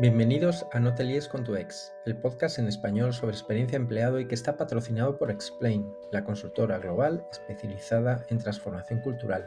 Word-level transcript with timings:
Bienvenidos 0.00 0.64
a 0.72 0.80
No 0.80 0.94
con 1.30 1.44
tu 1.44 1.56
ex, 1.56 1.92
el 2.06 2.16
podcast 2.16 2.58
en 2.58 2.68
español 2.68 3.12
sobre 3.12 3.32
experiencia 3.32 3.76
empleado 3.76 4.18
y 4.18 4.26
que 4.26 4.34
está 4.34 4.56
patrocinado 4.56 5.18
por 5.18 5.30
Explain, 5.30 5.92
la 6.10 6.24
consultora 6.24 6.78
global 6.78 7.26
especializada 7.30 8.24
en 8.30 8.38
transformación 8.38 9.00
cultural. 9.00 9.46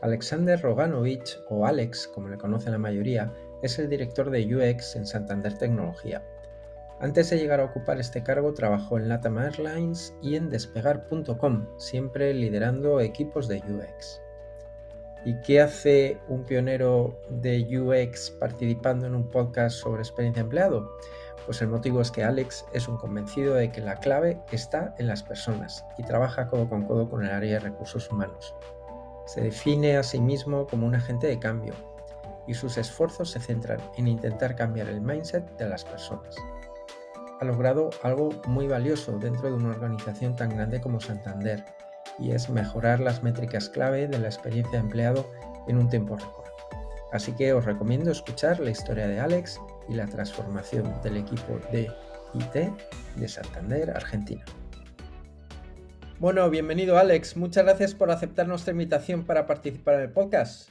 Alexander 0.00 0.62
Roganovich, 0.62 1.40
o 1.48 1.66
Alex 1.66 2.06
como 2.06 2.28
le 2.28 2.38
conocen 2.38 2.70
la 2.70 2.78
mayoría, 2.78 3.32
es 3.64 3.76
el 3.80 3.88
director 3.88 4.30
de 4.30 4.46
UX 4.46 4.94
en 4.94 5.06
Santander 5.06 5.58
Tecnología. 5.58 6.22
Antes 7.00 7.30
de 7.30 7.38
llegar 7.38 7.58
a 7.58 7.64
ocupar 7.64 7.98
este 7.98 8.22
cargo 8.22 8.54
trabajó 8.54 8.96
en 8.98 9.08
Latam 9.08 9.38
Airlines 9.38 10.14
y 10.22 10.36
en 10.36 10.50
despegar.com, 10.50 11.66
siempre 11.78 12.32
liderando 12.32 13.00
equipos 13.00 13.48
de 13.48 13.56
UX. 13.58 14.23
¿Y 15.24 15.40
qué 15.40 15.62
hace 15.62 16.18
un 16.28 16.44
pionero 16.44 17.18
de 17.30 17.66
UX 17.78 18.30
participando 18.32 19.06
en 19.06 19.14
un 19.14 19.30
podcast 19.30 19.76
sobre 19.76 20.02
experiencia 20.02 20.42
empleado? 20.42 20.98
Pues 21.46 21.62
el 21.62 21.68
motivo 21.68 22.02
es 22.02 22.10
que 22.10 22.22
Alex 22.22 22.66
es 22.74 22.88
un 22.88 22.98
convencido 22.98 23.54
de 23.54 23.70
que 23.72 23.80
la 23.80 23.96
clave 23.96 24.38
está 24.52 24.94
en 24.98 25.06
las 25.06 25.22
personas 25.22 25.84
y 25.96 26.02
trabaja 26.02 26.46
codo 26.48 26.68
con 26.68 26.84
codo 26.84 27.08
con 27.08 27.24
el 27.24 27.30
área 27.30 27.54
de 27.54 27.60
recursos 27.60 28.10
humanos. 28.10 28.54
Se 29.26 29.40
define 29.40 29.96
a 29.96 30.02
sí 30.02 30.20
mismo 30.20 30.66
como 30.66 30.86
un 30.86 30.94
agente 30.94 31.26
de 31.26 31.38
cambio 31.38 31.72
y 32.46 32.52
sus 32.52 32.76
esfuerzos 32.76 33.30
se 33.30 33.40
centran 33.40 33.80
en 33.96 34.08
intentar 34.08 34.54
cambiar 34.54 34.88
el 34.88 35.00
mindset 35.00 35.56
de 35.56 35.68
las 35.68 35.84
personas. 35.84 36.36
Ha 37.40 37.44
logrado 37.46 37.88
algo 38.02 38.28
muy 38.46 38.66
valioso 38.66 39.18
dentro 39.18 39.48
de 39.48 39.54
una 39.54 39.70
organización 39.70 40.36
tan 40.36 40.50
grande 40.50 40.82
como 40.82 41.00
Santander 41.00 41.64
y 42.18 42.32
es 42.32 42.48
mejorar 42.48 43.00
las 43.00 43.22
métricas 43.22 43.68
clave 43.68 44.06
de 44.06 44.18
la 44.18 44.28
experiencia 44.28 44.72
de 44.72 44.84
empleado 44.84 45.28
en 45.68 45.78
un 45.78 45.88
tiempo 45.88 46.16
récord. 46.16 46.44
Así 47.12 47.34
que 47.36 47.52
os 47.52 47.64
recomiendo 47.64 48.10
escuchar 48.10 48.58
la 48.60 48.70
historia 48.70 49.06
de 49.06 49.20
Alex 49.20 49.60
y 49.88 49.94
la 49.94 50.06
transformación 50.06 50.92
del 51.02 51.18
equipo 51.18 51.60
de 51.70 51.88
IT 52.34 52.72
de 53.16 53.28
Santander, 53.28 53.90
Argentina. 53.90 54.44
Bueno, 56.18 56.48
bienvenido 56.50 56.98
Alex. 56.98 57.36
Muchas 57.36 57.64
gracias 57.64 57.94
por 57.94 58.10
aceptar 58.10 58.48
nuestra 58.48 58.72
invitación 58.72 59.24
para 59.24 59.46
participar 59.46 59.96
en 59.96 60.00
el 60.02 60.12
podcast. 60.12 60.70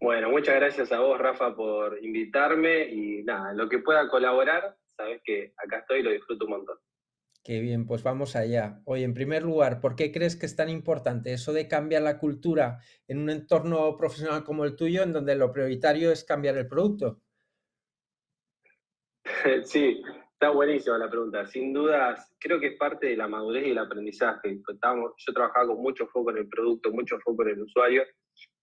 Bueno, 0.00 0.28
muchas 0.28 0.56
gracias 0.56 0.92
a 0.92 1.00
vos, 1.00 1.18
Rafa, 1.18 1.54
por 1.54 2.02
invitarme 2.02 2.88
y 2.88 3.22
nada, 3.22 3.52
lo 3.52 3.68
que 3.68 3.78
pueda 3.78 4.08
colaborar, 4.08 4.76
sabes 4.96 5.20
que 5.24 5.52
acá 5.56 5.78
estoy 5.78 6.00
y 6.00 6.02
lo 6.02 6.10
disfruto 6.10 6.44
un 6.44 6.50
montón. 6.50 6.78
Qué 7.44 7.60
bien, 7.60 7.86
pues 7.86 8.02
vamos 8.02 8.36
allá. 8.36 8.80
Oye, 8.86 9.04
en 9.04 9.12
primer 9.12 9.42
lugar, 9.42 9.78
¿por 9.78 9.96
qué 9.96 10.10
crees 10.10 10.34
que 10.34 10.46
es 10.46 10.56
tan 10.56 10.70
importante 10.70 11.34
eso 11.34 11.52
de 11.52 11.68
cambiar 11.68 12.00
la 12.00 12.18
cultura 12.18 12.78
en 13.06 13.18
un 13.18 13.28
entorno 13.28 13.94
profesional 13.98 14.44
como 14.44 14.64
el 14.64 14.76
tuyo, 14.76 15.02
en 15.02 15.12
donde 15.12 15.36
lo 15.36 15.52
prioritario 15.52 16.10
es 16.10 16.24
cambiar 16.24 16.56
el 16.56 16.66
producto? 16.66 17.20
Sí, 19.64 20.02
está 20.32 20.48
buenísima 20.48 20.96
la 20.96 21.10
pregunta. 21.10 21.46
Sin 21.46 21.74
dudas, 21.74 22.34
creo 22.40 22.58
que 22.58 22.68
es 22.68 22.78
parte 22.78 23.08
de 23.08 23.16
la 23.16 23.28
madurez 23.28 23.66
y 23.66 23.72
el 23.72 23.78
aprendizaje. 23.78 24.58
Yo 24.66 25.32
trabajaba 25.34 25.66
con 25.66 25.82
mucho 25.82 26.06
foco 26.06 26.30
en 26.30 26.38
el 26.38 26.48
producto, 26.48 26.92
mucho 26.92 27.18
foco 27.20 27.42
en 27.42 27.50
el 27.50 27.62
usuario, 27.62 28.04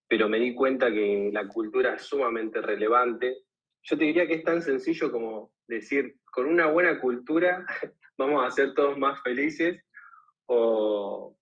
pero 0.08 0.28
me 0.28 0.40
di 0.40 0.56
cuenta 0.56 0.92
que 0.92 1.30
la 1.32 1.48
cultura 1.48 1.94
es 1.96 2.02
sumamente 2.02 2.62
relevante. 2.62 3.44
Yo 3.84 3.96
te 3.96 4.06
diría 4.06 4.26
que 4.26 4.36
es 4.36 4.44
tan 4.44 4.62
sencillo 4.64 5.12
como 5.12 5.54
decir, 5.68 6.16
con 6.32 6.48
una 6.48 6.66
buena 6.66 7.00
cultura 7.00 7.64
vamos 8.18 8.46
a 8.46 8.52
ser 8.52 8.74
todos 8.74 8.98
más 8.98 9.22
felices, 9.22 9.82
o, 10.48 11.36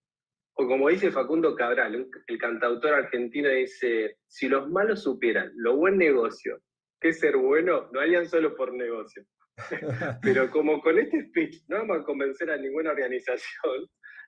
como 0.54 0.90
dice 0.90 1.12
Facundo 1.12 1.56
Cabral, 1.56 2.08
el 2.28 2.38
cantautor 2.38 2.94
argentino, 2.94 3.50
dice, 3.50 4.18
si 4.28 4.48
los 4.48 4.70
malos 4.70 5.04
supieran 5.04 5.52
lo 5.56 5.78
buen 5.78 5.98
negocio 5.98 6.62
que 7.00 7.10
es 7.10 7.20
ser 7.20 7.38
bueno, 7.38 7.90
no 7.92 8.00
harían 8.00 8.28
solo 8.28 8.56
por 8.56 8.74
negocio. 8.74 9.24
Pero 10.22 10.50
como 10.52 10.82
con 10.82 10.98
este 11.00 11.26
speech 11.28 11.64
no 11.68 11.78
vamos 11.78 12.00
a 12.00 12.04
convencer 12.04 12.50
a 12.52 12.58
ninguna 12.58 12.92
organización, 12.92 13.88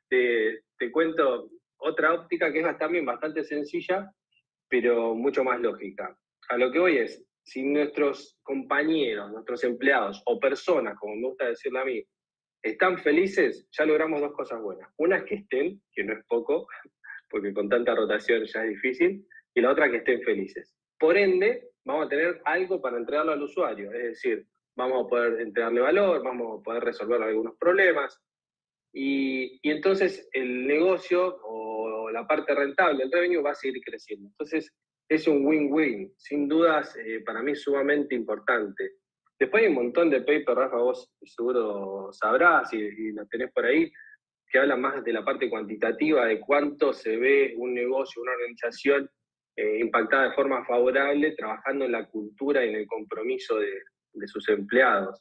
te, 0.09 0.63
te 0.77 0.91
cuento 0.91 1.49
otra 1.77 2.13
óptica 2.13 2.51
que 2.51 2.59
es 2.59 2.77
también 2.77 3.05
bastante 3.05 3.43
sencilla, 3.43 4.11
pero 4.69 5.15
mucho 5.15 5.43
más 5.43 5.59
lógica. 5.59 6.15
A 6.49 6.57
lo 6.57 6.71
que 6.71 6.79
voy 6.79 6.97
es, 6.97 7.25
si 7.43 7.63
nuestros 7.63 8.37
compañeros, 8.43 9.31
nuestros 9.31 9.63
empleados 9.63 10.21
o 10.25 10.39
personas, 10.39 10.95
como 10.99 11.15
me 11.15 11.27
gusta 11.27 11.47
decirle 11.47 11.79
a 11.79 11.85
mí, 11.85 12.03
están 12.61 12.97
felices, 12.99 13.67
ya 13.71 13.85
logramos 13.85 14.21
dos 14.21 14.33
cosas 14.33 14.61
buenas. 14.61 14.89
Una 14.97 15.17
es 15.17 15.23
que 15.23 15.35
estén, 15.35 15.81
que 15.91 16.03
no 16.03 16.13
es 16.13 16.25
poco, 16.25 16.67
porque 17.29 17.53
con 17.53 17.69
tanta 17.69 17.95
rotación 17.95 18.45
ya 18.45 18.63
es 18.63 18.69
difícil, 18.69 19.25
y 19.53 19.61
la 19.61 19.71
otra 19.71 19.89
que 19.89 19.97
estén 19.97 20.21
felices. 20.21 20.75
Por 20.99 21.17
ende, 21.17 21.69
vamos 21.83 22.05
a 22.05 22.09
tener 22.09 22.41
algo 22.45 22.81
para 22.81 22.97
entregarlo 22.97 23.31
al 23.31 23.41
usuario, 23.41 23.91
es 23.91 24.03
decir, 24.03 24.45
vamos 24.75 25.05
a 25.05 25.09
poder 25.09 25.41
entregarle 25.41 25.81
valor, 25.81 26.23
vamos 26.23 26.59
a 26.59 26.63
poder 26.63 26.83
resolver 26.83 27.21
algunos 27.21 27.57
problemas, 27.57 28.21
y, 28.93 29.59
y 29.61 29.71
entonces 29.71 30.29
el 30.33 30.67
negocio 30.67 31.39
o 31.43 32.09
la 32.11 32.27
parte 32.27 32.53
rentable, 32.53 33.03
el 33.03 33.11
revenue 33.11 33.41
va 33.41 33.51
a 33.51 33.55
seguir 33.55 33.81
creciendo. 33.83 34.27
Entonces, 34.27 34.71
es 35.11 35.27
un 35.27 35.45
win-win, 35.45 36.13
sin 36.17 36.47
dudas, 36.47 36.95
eh, 36.97 37.21
para 37.25 37.41
mí 37.41 37.55
sumamente 37.55 38.15
importante. 38.15 38.93
Después 39.41 39.63
hay 39.63 39.69
un 39.69 39.75
montón 39.75 40.11
de 40.11 40.19
papers, 40.21 40.55
Rafa, 40.55 40.77
vos 40.77 41.11
seguro 41.23 42.13
sabrás 42.13 42.71
y, 42.73 43.11
lo 43.11 43.25
tenés 43.25 43.51
por 43.51 43.65
ahí, 43.65 43.91
que 44.47 44.59
hablan 44.59 44.81
más 44.81 45.03
de 45.03 45.11
la 45.11 45.25
parte 45.25 45.49
cuantitativa, 45.49 46.27
de 46.27 46.39
cuánto 46.39 46.93
se 46.93 47.17
ve 47.17 47.55
un 47.57 47.73
negocio, 47.73 48.21
una 48.21 48.33
organización 48.33 49.09
eh, 49.55 49.79
impactada 49.79 50.29
de 50.29 50.35
forma 50.35 50.63
favorable, 50.63 51.33
trabajando 51.35 51.85
en 51.85 51.93
la 51.93 52.07
cultura 52.07 52.63
y 52.63 52.69
en 52.69 52.75
el 52.75 52.85
compromiso 52.85 53.57
de, 53.57 53.81
sus 54.27 54.47
empleados. 54.47 55.19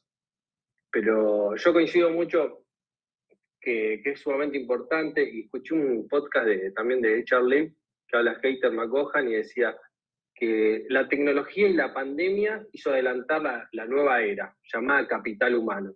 Pero 0.92 1.56
yo 1.56 1.72
coincido 1.72 2.10
mucho 2.10 2.66
que, 3.58 4.02
es 4.04 4.20
sumamente 4.20 4.58
importante 4.58 5.24
y 5.24 5.44
escuché 5.44 5.72
un 5.74 6.06
podcast 6.08 6.44
de, 6.44 6.72
también 6.72 7.00
de 7.00 7.24
Charlie 7.24 7.74
que 8.06 8.18
habla 8.18 8.38
Heiter 8.42 8.70
McGohan 8.70 9.30
y 9.30 9.36
decía 9.36 9.74
que 10.40 10.86
la 10.88 11.06
tecnología 11.06 11.68
y 11.68 11.74
la 11.74 11.92
pandemia 11.92 12.66
hizo 12.72 12.90
adelantar 12.90 13.68
la, 13.72 13.84
nueva 13.84 14.22
era, 14.22 14.56
llamada 14.72 15.06
capital 15.06 15.54
humano. 15.54 15.94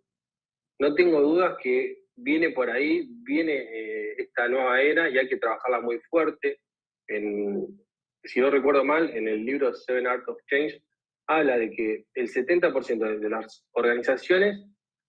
No 0.79 0.95
tengo 0.95 1.23
dudas 1.23 1.57
que 1.63 2.03
viene 2.15 2.51
por 2.51 2.69
ahí, 2.71 3.09
viene 3.23 3.55
eh, 3.55 4.15
esta 4.19 4.47
nueva 4.47 4.83
era 4.83 5.09
y 5.09 5.17
hay 5.17 5.29
que 5.29 5.39
trabajarla 5.39 5.81
muy 5.81 5.99
fuerte. 6.11 6.61
si 7.07 8.41
no 8.41 8.51
recuerdo 8.51 8.85
mal, 8.85 9.11
en 9.17 9.29
el 9.29 9.47
libro 9.47 9.73
Seven 9.73 10.07
Art 10.07 10.29
of 10.29 10.39
Change 10.47 10.83
habla 11.27 11.57
de 11.57 11.71
que 11.71 12.05
el 12.15 12.29
70% 12.29 13.19
de 13.19 13.31
las 13.31 13.67
organizaciones 13.73 14.63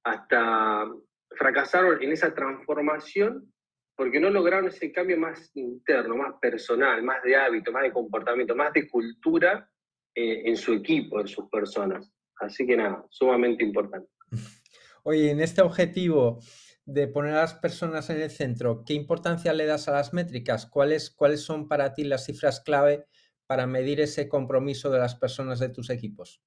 hasta 0.05 0.89
fracasaron 1.31 2.01
en 2.01 2.13
esa 2.13 2.33
transformación 2.33 3.51
porque 3.95 4.19
no 4.19 4.29
lograron 4.29 4.67
ese 4.67 4.91
cambio 4.91 5.17
más 5.17 5.51
interno, 5.55 6.17
más 6.17 6.35
personal, 6.41 7.01
más 7.03 7.23
de 7.23 7.35
hábito, 7.35 7.71
más 7.71 7.83
de 7.83 7.91
comportamiento, 7.91 8.55
más 8.55 8.73
de 8.73 8.89
cultura 8.89 9.69
eh, 10.13 10.43
en 10.45 10.57
su 10.57 10.73
equipo, 10.73 11.19
en 11.19 11.27
sus 11.27 11.49
personas. 11.49 12.11
Así 12.39 12.65
que 12.67 12.75
nada, 12.75 13.05
sumamente 13.09 13.63
importante. 13.63 14.09
Oye, 15.03 15.31
en 15.31 15.39
este 15.39 15.61
objetivo 15.61 16.39
de 16.85 17.07
poner 17.07 17.33
a 17.33 17.41
las 17.41 17.55
personas 17.55 18.09
en 18.09 18.21
el 18.21 18.29
centro, 18.29 18.83
¿qué 18.85 18.93
importancia 18.93 19.53
le 19.53 19.65
das 19.65 19.87
a 19.87 19.93
las 19.93 20.13
métricas? 20.13 20.65
¿Cuáles, 20.65 21.09
cuáles 21.09 21.41
son 21.41 21.67
para 21.67 21.93
ti 21.93 22.03
las 22.03 22.25
cifras 22.25 22.61
clave 22.61 23.05
para 23.47 23.65
medir 23.67 24.01
ese 24.01 24.27
compromiso 24.27 24.89
de 24.89 24.99
las 24.99 25.15
personas 25.15 25.59
de 25.59 25.69
tus 25.69 25.89
equipos? 25.89 26.41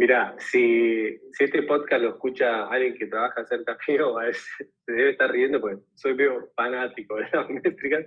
Mira, 0.00 0.34
si, 0.38 1.18
si, 1.32 1.44
este 1.44 1.62
podcast 1.64 2.02
lo 2.02 2.08
escucha 2.12 2.64
alguien 2.68 2.96
que 2.96 3.06
trabaja 3.06 3.44
cerca 3.44 3.76
mío, 3.86 4.18
a 4.18 4.24
veces 4.24 4.48
se 4.86 4.92
debe 4.92 5.10
estar 5.10 5.30
riendo 5.30 5.60
porque 5.60 5.76
soy 5.94 6.14
medio 6.14 6.50
fanático 6.56 7.16
de 7.16 7.26
las 7.30 7.50
métricas, 7.50 8.06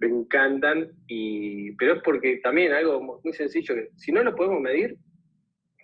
me 0.00 0.08
encantan, 0.08 0.90
y, 1.06 1.70
pero 1.76 1.94
es 1.94 2.02
porque 2.02 2.38
también 2.38 2.72
algo 2.72 3.20
muy 3.22 3.32
sencillo, 3.32 3.76
que 3.76 3.90
si 3.94 4.10
no 4.10 4.24
lo 4.24 4.34
podemos 4.34 4.60
medir, 4.60 4.96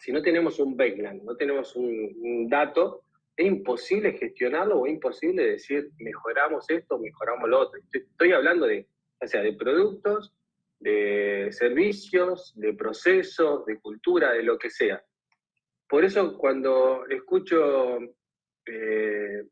si 0.01 0.11
no 0.11 0.23
tenemos 0.23 0.59
un 0.59 0.77
background, 0.77 1.23
no 1.23 1.37
tenemos 1.37 1.77
un, 1.77 2.49
dato, 2.49 3.05
es 3.37 3.47
imposible 3.47 4.19
gestionarlo 4.19 4.81
o 4.81 4.87
es 4.89 4.95
imposible 4.95 5.53
decir 5.53 5.89
mejoramos 6.01 6.69
esto, 6.69 6.99
mejoramos 6.99 7.49
lo 7.49 7.61
otro. 7.61 7.81
Estoy 7.93 8.33
hablando 8.33 8.67
de, 8.67 8.89
o 9.21 9.27
sea, 9.29 9.41
de 9.41 9.53
productos, 9.53 10.35
de 10.81 11.47
servicios, 11.53 12.53
de 12.57 12.75
procesos, 12.75 13.65
de 13.67 13.79
cultura, 13.79 14.33
de 14.33 14.43
lo 14.43 14.59
que 14.59 14.69
sea 14.69 15.01
por 15.95 16.05
eso 16.05 16.37
cuando 16.37 17.07
escucho 17.09 18.01
eh, 18.67 19.45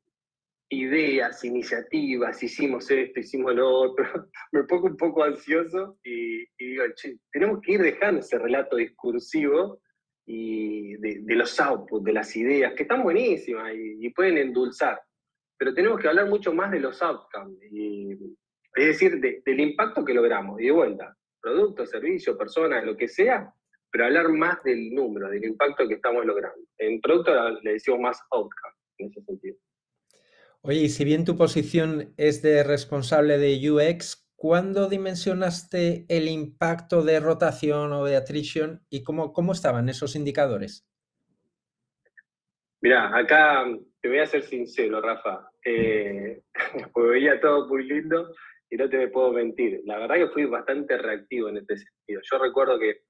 ideas, 0.70 1.44
iniciativas, 1.44 2.42
hicimos 2.42 2.90
esto, 2.90 3.20
hicimos 3.20 3.54
lo 3.54 3.70
otro, 3.70 4.04
me 4.50 4.64
pongo 4.64 4.88
un 4.88 4.96
poco 4.96 5.22
ansioso 5.22 6.00
y, 6.02 6.44
digo, 6.58 6.82
che, 6.96 7.16
tenemos 7.30 7.60
que 7.62 7.74
ir 7.74 7.82
dejando 7.82 8.22
ese 8.22 8.40
relato 8.40 8.74
discursivo 8.74 9.82
y 10.26 10.96
de, 10.96 11.36
los 11.36 11.60
outputs, 11.60 12.02
de 12.02 12.12
las 12.12 12.34
ideas, 12.34 12.74
que 12.74 12.82
están 12.82 13.04
buenísimas 13.04 13.72
y, 13.76 14.10
pueden 14.10 14.36
endulzar, 14.38 15.00
pero 15.56 15.72
tenemos 15.72 16.00
que 16.00 16.08
hablar 16.08 16.28
mucho 16.28 16.52
más 16.52 16.72
de 16.72 16.80
los 16.80 17.00
outcomes, 17.02 17.56
es 18.74 18.86
decir, 18.86 19.20
del 19.20 19.60
impacto 19.60 20.04
que 20.04 20.12
logramos. 20.12 20.60
Y 20.60 20.64
de 20.64 20.72
vuelta, 20.72 21.16
producto, 21.40 21.86
servicio, 21.86 22.36
persona, 22.36 22.82
lo 22.82 22.96
que 22.96 23.06
sea, 23.06 23.54
pero 23.92 24.06
hablar 24.06 24.30
más 24.30 24.62
del 24.64 24.92
número, 24.94 25.28
del 25.28 25.44
impacto 25.44 25.86
que 25.86 25.94
estamos 25.94 26.24
logrando. 26.24 26.66
En 26.78 27.00
producto 27.00 27.32
le 27.62 27.74
decimos 27.74 28.00
más 28.00 28.20
outcome 28.30 28.74
en 28.98 29.10
ese 29.10 29.22
sentido. 29.22 29.56
Oye, 30.62 30.80
y 30.80 30.88
si 30.88 31.04
bien 31.04 31.24
tu 31.24 31.36
posición 31.36 32.14
es 32.16 32.40
de 32.40 32.64
responsable 32.64 33.36
de 33.36 33.70
UX, 33.70 34.32
¿cuándo 34.34 34.88
dimensionaste 34.88 36.06
el 36.08 36.26
impacto 36.28 37.02
de 37.02 37.20
rotación 37.20 37.92
o 37.92 38.04
de 38.04 38.16
attrition 38.16 38.80
y 38.88 39.02
cómo, 39.02 39.32
cómo 39.34 39.52
estaban 39.52 39.88
esos 39.90 40.16
indicadores? 40.16 40.88
Mira, 42.80 43.16
acá 43.16 43.66
te 44.00 44.08
voy 44.08 44.18
a 44.18 44.26
ser 44.26 44.42
sincero, 44.42 45.00
Rafa, 45.00 45.50
eh, 45.64 46.42
porque 46.94 47.10
veía 47.10 47.40
todo 47.40 47.68
muy 47.68 47.84
lindo 47.84 48.34
y 48.70 48.76
no 48.76 48.88
te 48.88 48.96
me 48.96 49.08
puedo 49.08 49.32
mentir. 49.32 49.82
La 49.84 49.98
verdad 49.98 50.14
que 50.14 50.28
fui 50.28 50.46
bastante 50.46 50.96
reactivo 50.96 51.50
en 51.50 51.58
este 51.58 51.76
sentido. 51.76 52.20
Yo 52.22 52.38
recuerdo 52.38 52.78
que 52.78 53.02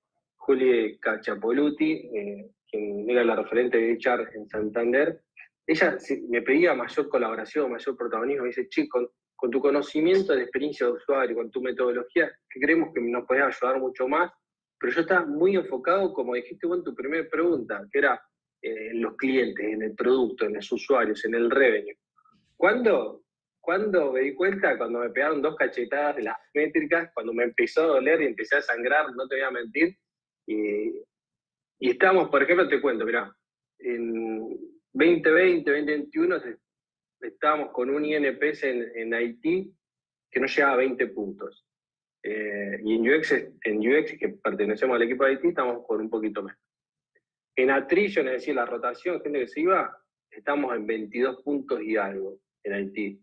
Juli 0.45 0.99
Cachapoluti, 0.99 1.93
eh, 1.93 2.51
quien 2.69 3.09
era 3.09 3.23
la 3.25 3.37
referente 3.37 3.79
de 3.79 3.93
HR 3.93 4.29
en 4.35 4.49
Santander, 4.49 5.23
ella 5.67 5.97
me 6.29 6.43
pedía 6.43 6.75
mayor 6.75 7.09
colaboración, 7.09 7.71
mayor 7.71 7.97
protagonismo. 7.97 8.43
Me 8.43 8.49
dice, 8.49 8.69
chico, 8.69 9.13
con, 9.37 9.51
tu 9.53 9.61
conocimiento 9.61 10.35
de 10.35 10.43
experiencia 10.43 10.87
de 10.87 10.95
usuario, 10.95 11.37
con 11.37 11.51
tu 11.51 11.63
metodología, 11.63 12.29
creemos 12.49 12.93
que 12.93 13.01
nos 13.01 13.25
podía 13.25 13.47
ayudar 13.47 13.79
mucho 13.79 14.09
más. 14.09 14.33
Pero 14.81 14.93
yo 14.93 15.01
estaba 15.03 15.25
muy 15.27 15.55
enfocado, 15.55 16.13
como 16.13 16.35
dijiste 16.35 16.67
vos 16.67 16.79
en 16.79 16.85
tu 16.85 16.95
primera 16.95 17.29
pregunta, 17.31 17.87
que 17.93 18.01
era 18.01 18.21
en 18.63 19.01
los 19.01 19.17
clientes, 19.17 19.65
en 19.65 19.83
el 19.83 19.95
producto, 19.95 20.45
en 20.45 20.55
los 20.55 20.73
usuarios, 20.73 21.25
en 21.25 21.37
el 21.37 21.51
revenue. 21.51 21.97
¿Cuándo? 22.57 23.23
Cuando 23.61 24.13
me 24.13 24.23
di 24.23 24.35
cuenta, 24.35 24.77
cuando 24.77 24.99
me 24.99 25.11
pegaron 25.11 25.41
dos 25.41 25.55
cachetadas 25.55 26.17
de 26.17 26.23
las 26.25 26.37
métricas, 26.53 27.11
cuando 27.15 27.33
me 27.33 27.45
empezó 27.45 27.85
a 27.85 27.87
doler 27.87 28.23
y 28.23 28.27
empecé 28.27 28.57
a 28.57 28.61
sangrar, 28.61 29.15
no 29.15 29.29
te 29.29 29.37
voy 29.37 29.45
a 29.45 29.51
mentir, 29.53 29.97
y, 30.47 31.03
y 31.79 31.91
estamos, 31.91 32.29
por 32.29 32.43
ejemplo, 32.43 32.69
te 32.69 32.81
cuento, 32.81 33.05
mira, 33.05 33.35
en 33.79 34.57
2020, 34.93 35.71
2021 35.71 36.37
estábamos 37.21 37.71
con 37.73 37.91
un 37.91 38.05
INPS 38.05 38.65
en, 38.65 38.93
en 38.95 39.15
Haití 39.15 39.73
que 40.31 40.41
no 40.41 40.47
llegaba 40.47 40.75
a 40.75 40.77
20 40.77 41.07
puntos. 41.09 41.67
Eh, 42.23 42.81
y 42.85 42.95
en 42.95 43.15
UX, 43.15 43.33
en 43.65 43.79
UX, 43.79 44.19
que 44.19 44.29
pertenecemos 44.29 44.97
al 44.97 45.03
equipo 45.03 45.25
de 45.25 45.31
Haití, 45.31 45.49
estamos 45.49 45.85
con 45.87 46.01
un 46.01 46.09
poquito 46.09 46.43
menos. 46.43 46.59
En 47.57 47.71
attrition, 47.71 48.27
es 48.29 48.35
decir, 48.35 48.55
la 48.55 48.65
rotación, 48.65 49.21
gente 49.21 49.41
que 49.41 49.49
se 49.49 49.61
iba, 49.61 49.95
estamos 50.31 50.75
en 50.75 50.87
22 50.87 51.43
puntos 51.43 51.83
y 51.83 51.97
algo 51.97 52.39
en 52.65 52.73
Haití, 52.73 53.21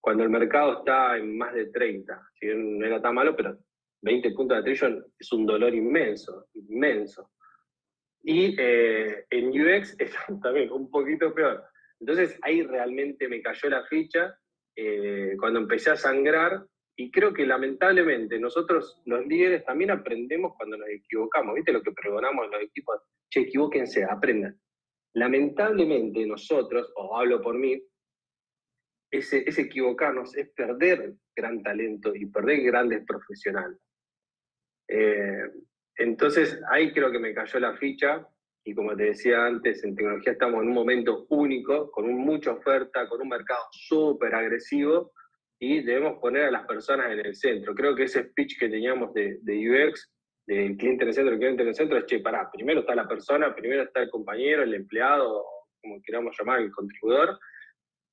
cuando 0.00 0.24
el 0.24 0.30
mercado 0.30 0.78
está 0.78 1.16
en 1.16 1.38
más 1.38 1.54
de 1.54 1.66
30. 1.66 2.30
Si 2.34 2.46
bien 2.46 2.78
no 2.78 2.86
era 2.86 3.00
tan 3.00 3.14
malo, 3.14 3.34
pero 3.36 3.58
20 4.02 4.30
puntos 4.32 4.56
de 4.56 4.60
attrition 4.60 5.04
es 5.18 5.32
un 5.32 5.46
dolor 5.46 5.74
inmenso, 5.74 6.46
inmenso. 6.54 7.30
Y 8.22 8.54
eh, 8.58 9.26
en 9.30 9.48
UX 9.48 9.96
es 9.98 10.14
también 10.42 10.70
un 10.72 10.90
poquito 10.90 11.34
peor. 11.34 11.64
Entonces 12.00 12.38
ahí 12.42 12.62
realmente 12.62 13.28
me 13.28 13.42
cayó 13.42 13.68
la 13.68 13.84
ficha 13.84 14.34
eh, 14.76 15.34
cuando 15.38 15.60
empecé 15.60 15.90
a 15.90 15.96
sangrar 15.96 16.64
y 16.96 17.10
creo 17.10 17.32
que 17.32 17.46
lamentablemente 17.46 18.38
nosotros 18.38 19.00
los 19.04 19.26
líderes 19.26 19.64
también 19.64 19.90
aprendemos 19.90 20.54
cuando 20.56 20.76
nos 20.76 20.88
equivocamos. 20.88 21.54
¿Viste 21.54 21.72
lo 21.72 21.82
que 21.82 21.92
pregonamos 21.92 22.46
en 22.46 22.50
los 22.52 22.62
equipos? 22.62 23.00
che, 23.30 23.40
equivóquense, 23.40 24.04
aprendan. 24.04 24.60
Lamentablemente 25.14 26.26
nosotros, 26.26 26.92
o 26.96 27.16
hablo 27.16 27.40
por 27.40 27.56
mí, 27.56 27.82
ese, 29.10 29.44
equivocarnos 29.46 30.36
es 30.36 30.50
perder 30.50 31.14
gran 31.34 31.62
talento 31.62 32.14
y 32.14 32.26
perder 32.26 32.62
grandes 32.62 33.04
profesionales. 33.06 33.78
Eh, 34.90 35.42
entonces 35.96 36.60
ahí 36.70 36.92
creo 36.92 37.12
que 37.12 37.18
me 37.20 37.32
cayó 37.32 37.60
la 37.60 37.76
ficha 37.76 38.26
y 38.64 38.74
como 38.74 38.96
te 38.96 39.04
decía 39.04 39.46
antes, 39.46 39.84
en 39.84 39.94
tecnología 39.94 40.32
estamos 40.32 40.62
en 40.62 40.68
un 40.68 40.74
momento 40.74 41.26
único, 41.30 41.90
con 41.90 42.12
mucha 42.12 42.52
oferta, 42.52 43.08
con 43.08 43.22
un 43.22 43.28
mercado 43.28 43.62
súper 43.70 44.34
agresivo 44.34 45.12
y 45.60 45.82
debemos 45.82 46.18
poner 46.20 46.46
a 46.46 46.50
las 46.50 46.66
personas 46.66 47.12
en 47.12 47.20
el 47.20 47.34
centro. 47.34 47.74
Creo 47.74 47.94
que 47.94 48.04
ese 48.04 48.24
speech 48.24 48.58
que 48.58 48.68
teníamos 48.68 49.14
de, 49.14 49.38
de 49.42 49.70
UX 49.70 50.10
el 50.46 50.76
cliente 50.76 51.04
en 51.04 51.08
el 51.08 51.14
centro, 51.14 51.32
el 51.32 51.38
cliente 51.38 51.62
en 51.62 51.68
el 51.68 51.74
centro, 51.74 51.96
es, 51.96 52.06
che, 52.06 52.18
pará, 52.20 52.50
primero 52.50 52.80
está 52.80 52.94
la 52.94 53.06
persona, 53.06 53.54
primero 53.54 53.84
está 53.84 54.02
el 54.02 54.10
compañero, 54.10 54.62
el 54.62 54.74
empleado, 54.74 55.44
como 55.80 56.02
queramos 56.02 56.36
llamar, 56.36 56.60
el 56.60 56.72
contribuidor, 56.72 57.38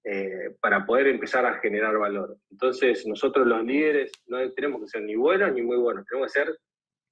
eh, 0.03 0.55
para 0.61 0.85
poder 0.85 1.07
empezar 1.07 1.45
a 1.45 1.59
generar 1.59 1.97
valor. 1.97 2.37
Entonces, 2.51 3.05
nosotros 3.07 3.47
los 3.47 3.63
líderes 3.63 4.11
no 4.27 4.51
tenemos 4.53 4.81
que 4.81 4.87
ser 4.87 5.01
ni 5.01 5.15
buenos 5.15 5.51
ni 5.53 5.63
muy 5.63 5.77
buenos, 5.77 6.05
tenemos 6.05 6.31
que 6.31 6.39
ser 6.39 6.57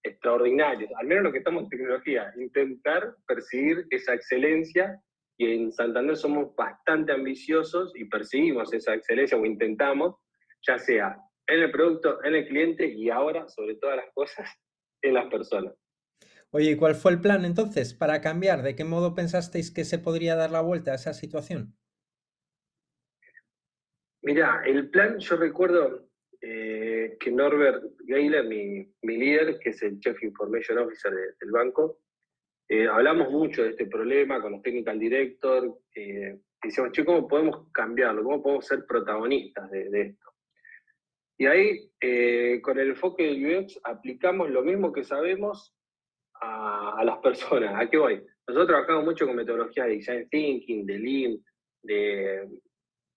extraordinarios, 0.05 0.91
al 0.97 1.07
menos 1.07 1.25
los 1.25 1.33
que 1.33 1.39
estamos 1.39 1.63
en 1.63 1.69
tecnología, 1.69 2.31
intentar 2.37 3.15
perseguir 3.27 3.85
esa 3.89 4.13
excelencia 4.13 5.01
y 5.37 5.51
en 5.53 5.71
Santander 5.71 6.15
somos 6.15 6.55
bastante 6.55 7.11
ambiciosos 7.11 7.91
y 7.95 8.05
perseguimos 8.05 8.71
esa 8.73 8.93
excelencia 8.93 9.37
o 9.37 9.45
intentamos, 9.45 10.15
ya 10.65 10.77
sea 10.77 11.17
en 11.47 11.59
el 11.59 11.71
producto, 11.71 12.23
en 12.23 12.35
el 12.35 12.47
cliente 12.47 12.85
y 12.87 13.09
ahora, 13.09 13.47
sobre 13.49 13.75
todas 13.75 13.97
las 13.97 14.13
cosas, 14.13 14.49
en 15.01 15.15
las 15.15 15.25
personas. 15.25 15.73
Oye, 16.51 16.77
¿cuál 16.77 16.95
fue 16.95 17.11
el 17.11 17.19
plan 17.19 17.43
entonces 17.43 17.93
para 17.93 18.21
cambiar? 18.21 18.61
¿De 18.63 18.75
qué 18.75 18.85
modo 18.85 19.13
pensasteis 19.13 19.71
que 19.71 19.83
se 19.83 19.99
podría 19.99 20.35
dar 20.35 20.51
la 20.51 20.61
vuelta 20.61 20.91
a 20.91 20.95
esa 20.95 21.13
situación? 21.13 21.75
Mira, 24.21 24.63
el 24.65 24.89
plan, 24.89 25.19
yo 25.19 25.35
recuerdo 25.35 26.04
eh, 26.47 27.17
que 27.19 27.31
Norbert 27.31 27.83
Geiler, 28.05 28.45
mi, 28.45 28.87
líder, 29.01 29.57
que 29.59 29.69
es 29.69 29.81
el 29.81 29.99
Chief 29.99 30.21
Information 30.21 30.77
Officer 30.77 31.11
del 31.11 31.51
banco, 31.51 31.99
eh, 32.69 32.87
hablamos 32.87 33.31
mucho 33.31 33.63
de 33.63 33.69
este 33.69 33.87
problema 33.87 34.41
con 34.41 34.51
los 34.51 34.61
technical 34.61 34.99
director, 34.99 35.79
eh, 35.95 36.39
decíamos, 36.61 36.91
che, 36.91 37.03
¿cómo 37.03 37.27
podemos 37.27 37.71
cambiarlo? 37.71 38.23
¿Cómo 38.23 38.43
podemos 38.43 38.65
ser 38.65 38.85
protagonistas 38.85 39.71
de 39.71 40.01
esto? 40.01 40.25
Y 41.37 41.45
ahí, 41.47 41.91
eh, 41.99 42.61
con 42.61 42.79
el 42.79 42.89
enfoque 42.89 43.23
del 43.23 43.57
UX, 43.57 43.79
aplicamos 43.83 44.49
lo 44.49 44.63
mismo 44.63 44.93
que 44.93 45.03
sabemos 45.03 45.75
a, 46.41 47.03
las 47.03 47.17
personas. 47.23 47.73
¿A 47.75 47.89
qué 47.89 47.97
voy? 47.97 48.23
Nosotros 48.47 48.67
trabajamos 48.67 49.03
mucho 49.03 49.25
con 49.25 49.35
metodologías 49.35 49.87
de 49.87 49.93
design 49.93 50.29
thinking, 50.29 50.85
de 50.85 50.99
lean, 50.99 51.37
de 51.83 52.47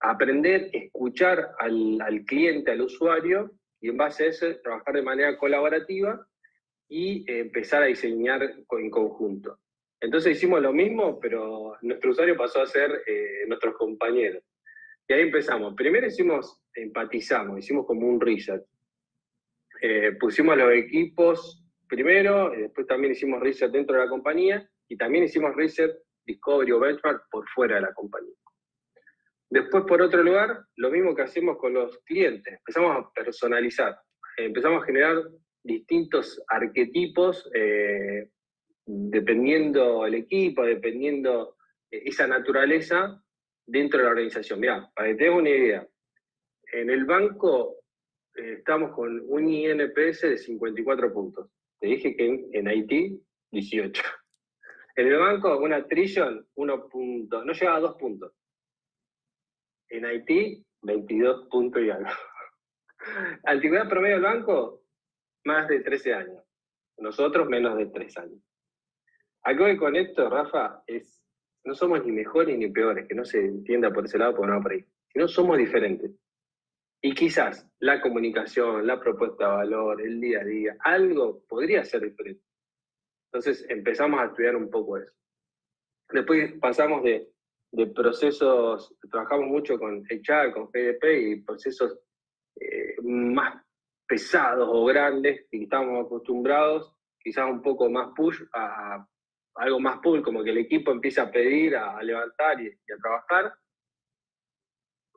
aprender, 0.01 0.71
escuchar 0.73 1.53
al, 1.59 2.25
cliente, 2.27 2.71
al 2.71 2.83
usuario, 2.83 3.53
y 3.81 3.89
en 3.89 3.97
base 3.97 4.25
a 4.25 4.27
eso 4.29 4.47
trabajar 4.63 4.95
de 4.95 5.03
manera 5.03 5.39
colaborativa 5.39 6.27
y 6.89 7.25
empezar 7.31 7.83
a 7.83 7.87
diseñar 7.87 8.43
en 8.43 8.91
conjunto. 8.91 9.59
Entonces 10.01 10.37
hicimos 10.37 10.61
lo 10.63 10.73
mismo, 10.73 11.19
pero 11.21 11.77
nuestro 11.83 12.11
usuario 12.11 12.37
pasó 12.37 12.63
a 12.63 12.67
ser 12.67 13.03
eh, 13.07 13.45
nuestros 13.47 13.77
compañeros. 13.77 14.43
Y 15.09 15.13
ahí 15.13 15.23
empezamos. 15.23 15.75
Primero 15.75 16.07
hicimos, 16.07 16.61
empatizamos, 16.75 17.59
hicimos 17.59 17.87
como 17.87 18.07
un 18.07 18.21
reset. 18.21 18.63
Eh, 19.81 20.13
pusimos 20.19 20.57
los 20.57 20.73
equipos 20.73 21.65
primero, 21.89 22.55
y 22.55 22.63
después 22.63 22.87
también 22.87 23.13
hicimos 23.13 23.41
reset 23.41 23.71
dentro 23.71 23.97
de 23.97 24.05
la 24.05 24.09
compañía 24.09 24.69
y 24.89 24.97
también 24.97 25.25
hicimos 25.25 25.57
reset, 25.57 25.97
discovery 26.25 26.73
o 26.73 26.79
benchmark 26.79 27.29
por 27.31 27.49
fuera 27.49 27.77
de 27.77 27.83
la 27.83 27.95
compañía. 27.95 28.35
Después, 29.51 29.85
por 29.85 30.03
otro 30.03 30.23
lugar, 30.23 30.61
lo 30.77 30.91
mismo 30.91 31.15
que 31.15 31.23
hacemos 31.23 31.57
con 31.59 31.73
los 31.73 31.99
clientes, 32.05 32.55
empezamos 32.59 32.97
a 32.97 33.11
personalizar, 33.13 33.97
empezamos 34.37 34.83
a 34.83 34.87
generar 34.87 35.23
distintos 35.65 36.43
arquetipos 36.49 37.51
eh, 37.55 38.29
dependiendo 38.87 40.07
el 40.07 40.15
equipo, 40.15 40.65
dependiendo 40.65 41.57
esa 41.91 42.27
naturaleza 42.27 43.23
dentro 43.67 43.99
de 43.99 44.05
la 44.05 44.11
organización. 44.11 44.61
Mira, 44.61 44.91
para 44.95 45.09
que 45.09 45.15
tengas 45.15 45.39
una 45.39 45.51
idea, 45.51 45.89
en 46.73 46.91
el 46.91 47.05
banco 47.05 47.77
eh, 48.37 48.55
estamos 48.59 48.95
con 48.95 49.21
un 49.27 49.49
INPS 49.49 50.23
de 50.23 50.39
54 50.39 51.13
puntos. 51.13 51.51
Te 51.81 51.89
dije 51.89 52.17
que 52.17 52.49
en, 52.53 52.69
Haití, 52.69 53.21
18. 53.53 54.03
En 54.97 55.07
el 55.07 55.19
banco, 55.19 55.59
una 55.59 55.87
trillion, 55.87 56.47
1 56.55 56.89
punto, 56.89 57.45
no 57.45 57.53
llega 57.53 57.77
a 57.77 57.81
2 57.81 57.97
puntos. 57.97 58.33
En 59.89 60.05
Haití, 60.05 60.65
22 60.83 61.49
puntos 61.49 61.83
y 61.83 61.91
algo. 61.91 62.11
Antigüedad 63.45 63.89
promedio 63.89 64.17
del 64.17 64.25
banco, 64.25 64.83
más 65.45 65.69
de 65.69 65.81
13 65.81 66.15
años. 66.15 66.45
Nosotros, 66.99 67.49
menos 67.49 67.77
de 67.79 67.87
3 67.87 68.19
años. 68.19 68.41
Algo 69.43 69.67
que 69.67 69.77
con 69.77 69.97
esto, 69.97 70.29
Rafa, 70.29 70.83
es 70.87 71.19
no 71.65 71.75
somos 71.75 72.05
ni 72.05 72.13
mejores 72.13 72.57
ni 72.57 72.71
peores, 72.71 73.07
que 73.07 73.15
no 73.15 73.25
se 73.25 73.45
entienda 73.45 73.91
por 73.91 74.07
ese 74.07 74.19
lado, 74.19 74.35
porque 74.35 74.53
no 74.53 74.63
por 74.63 74.73
ahí, 74.73 74.85
sino 75.13 75.29
somos 75.29 75.59
diferentes. 75.59 76.11
Y 77.03 77.15
quizás 77.15 77.69
la 77.79 78.01
comunicación, 78.01 78.87
la 78.87 78.99
propuesta 78.99 79.51
de 79.51 79.57
valor, 79.57 80.01
el 80.01 80.21
día 80.21 80.41
a 80.41 80.45
día, 80.45 80.77
algo 80.81 81.45
podría 81.47 81.85
ser 81.85 82.03
diferente. 82.03 82.43
Entonces 83.27 83.67
empezamos 83.69 84.21
a 84.21 84.27
estudiar 84.27 84.57
un 84.57 84.71
poco 84.71 84.97
eso. 84.97 85.13
Después 86.11 86.55
pasamos 86.59 87.03
de, 87.03 87.31
procesos, 87.95 88.95
trabajamos 89.11 89.47
mucho 89.49 89.79
con 89.79 90.03
HR, 90.03 90.53
con 90.53 90.71
PDP 90.71 91.05
y 91.05 91.43
procesos 91.43 91.99
eh, 92.61 92.97
más 93.03 93.63
pesados 94.07 94.69
o 94.71 94.85
grandes 94.87 95.47
y 95.51 95.65
estábamos 95.65 96.07
acostumbrados 96.07 96.95
quizás 97.21 97.51
un 97.51 97.61
poco 97.61 97.91
más 97.91 98.09
push 98.17 98.43
a, 98.55 99.07
algo 99.59 99.81
más 99.81 99.99
pull, 100.03 100.23
como 100.23 100.43
que 100.43 100.51
el 100.51 100.59
equipo 100.59 100.93
empieza 100.93 101.23
a 101.23 101.31
pedir, 101.31 101.77
a, 101.77 102.03
levantar 102.03 102.61
y, 102.61 102.69
a 102.69 102.97
trabajar. 103.03 103.55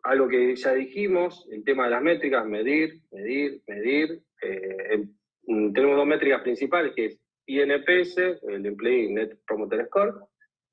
Algo 0.04 0.28
que 0.28 0.56
ya 0.56 0.74
dijimos, 0.74 1.48
el 1.52 1.64
tema 1.64 1.86
de 1.86 1.92
las 1.92 2.02
métricas, 2.02 2.46
medir, 2.46 3.02
medir, 3.12 3.62
medir. 3.68 4.24
Eh, 4.42 5.08
tenemos 5.46 5.96
dos 5.96 6.08
métricas 6.08 6.42
principales, 6.42 6.94
que 6.96 7.06
es 7.06 7.20
INPS, 7.46 8.18
el 8.18 8.66
Employee 8.66 9.12
Net 9.12 9.40
Promoter 9.46 9.86
Score, 9.86 10.26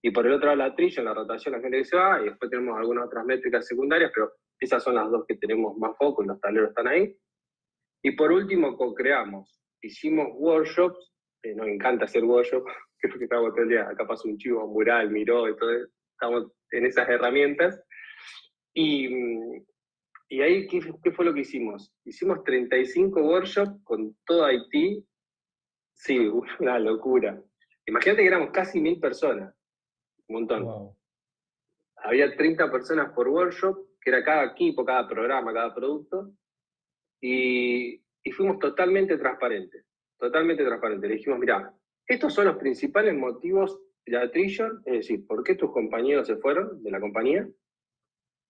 y 0.02 0.10
por 0.10 0.26
el 0.26 0.34
otro 0.34 0.46
lado 0.46 0.58
la 0.58 0.64
attrition, 0.66 1.04
la 1.04 1.14
rotación, 1.14 1.52
la 1.52 1.60
gente 1.60 1.78
que 1.78 1.84
se 1.84 1.96
va, 1.96 2.20
y 2.20 2.26
después 2.26 2.50
tenemos 2.50 2.78
algunas 2.78 3.06
otras 3.06 3.24
métricas 3.24 3.66
secundarias, 3.66 4.12
pero 4.14 4.32
esas 4.60 4.82
son 4.82 4.94
las 4.94 5.10
dos 5.10 5.24
que 5.26 5.36
tenemos 5.36 5.76
más 5.76 5.96
foco 5.96 6.22
y 6.22 6.26
los 6.26 6.40
tableros 6.40 6.70
están 6.70 6.88
ahí. 6.88 7.16
Y 8.02 8.12
por 8.12 8.30
último, 8.30 8.76
co-creamos. 8.76 9.60
Hicimos 9.82 10.28
workshops, 10.34 11.12
eh, 11.42 11.54
nos 11.54 11.66
encanta 11.66 12.04
hacer 12.04 12.24
workshops, 12.24 12.70
creo 13.00 13.18
que 13.18 13.24
estamos 13.24 13.50
todo 13.52 13.62
el 13.62 13.68
día, 13.68 13.88
acá 13.88 14.06
pasó 14.06 14.28
un 14.28 14.38
chivo, 14.38 14.66
mural, 14.66 15.10
miró, 15.10 15.48
entonces 15.48 15.88
estamos 16.12 16.52
en 16.70 16.86
esas 16.86 17.08
herramientas. 17.08 17.82
Y, 18.74 19.08
y 20.28 20.40
ahí, 20.42 20.68
¿qué, 20.68 20.80
¿qué, 21.02 21.10
fue 21.10 21.24
lo 21.24 21.34
que 21.34 21.40
hicimos? 21.40 21.92
Hicimos 22.04 22.44
35 22.44 23.20
workshops 23.20 23.82
con 23.82 24.16
todo 24.24 24.44
Haití. 24.44 25.04
Sí, 25.94 26.18
una 26.60 26.78
locura. 26.78 27.42
Imagínate 27.86 28.22
que 28.22 28.28
éramos 28.28 28.50
casi 28.50 28.80
mil 28.80 29.00
personas, 29.00 29.54
un 30.28 30.34
montón. 30.34 30.94
Había 31.96 32.36
30 32.36 32.70
personas 32.70 33.12
por 33.12 33.28
workshop, 33.28 33.76
que 34.00 34.10
era 34.10 34.22
cada 34.22 34.44
equipo, 34.44 34.84
cada 34.84 35.08
programa, 35.08 35.52
cada 35.52 35.74
producto. 35.74 36.32
Y, 37.20 38.00
y 38.22 38.30
fuimos 38.30 38.58
totalmente 38.58 39.18
transparentes, 39.18 39.84
totalmente 40.18 40.64
transparentes. 40.64 41.08
Le 41.08 41.16
dijimos, 41.16 41.38
mira, 41.38 41.74
estos 42.06 42.32
son 42.32 42.46
los 42.46 42.56
principales 42.56 43.14
motivos 43.14 43.80
de 44.06 44.16
attrition, 44.16 44.82
es 44.86 44.92
decir, 44.94 45.26
por 45.26 45.42
qué 45.42 45.54
tus 45.54 45.72
compañeros 45.72 46.26
se 46.26 46.36
fueron 46.36 46.82
de 46.82 46.90
la 46.90 47.00
compañía. 47.00 47.48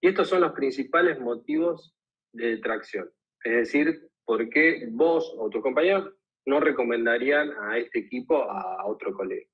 Y 0.01 0.09
estos 0.09 0.29
son 0.29 0.43
los 0.43 0.53
principales 0.53 1.19
motivos 1.19 1.97
de 2.33 2.57
detracción. 2.57 3.11
Es 3.43 3.53
decir, 3.53 4.09
por 4.25 4.49
qué 4.51 4.87
vos 4.91 5.35
o 5.39 5.49
tus 5.49 5.63
compañeros 5.63 6.15
no 6.47 6.61
recomendarían 6.61 7.51
a 7.61 7.79
este 7.79 8.01
equipo 8.01 8.37
a 8.37 8.87
otro 8.87 9.13
colega. 9.13 9.49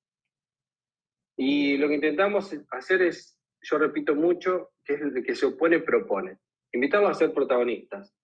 Y 1.36 1.76
lo 1.78 1.88
que 1.88 1.94
intentamos 1.94 2.54
hacer 2.70 3.02
es, 3.02 3.38
yo 3.62 3.78
repito 3.78 4.14
mucho, 4.14 4.70
que 4.84 4.94
es 4.94 5.00
el 5.00 5.24
que 5.24 5.34
se 5.34 5.46
opone, 5.46 5.80
propone. 5.80 6.38
Invitamos 6.72 7.10
a 7.10 7.14
ser 7.14 7.32
protagonistas. 7.32 8.14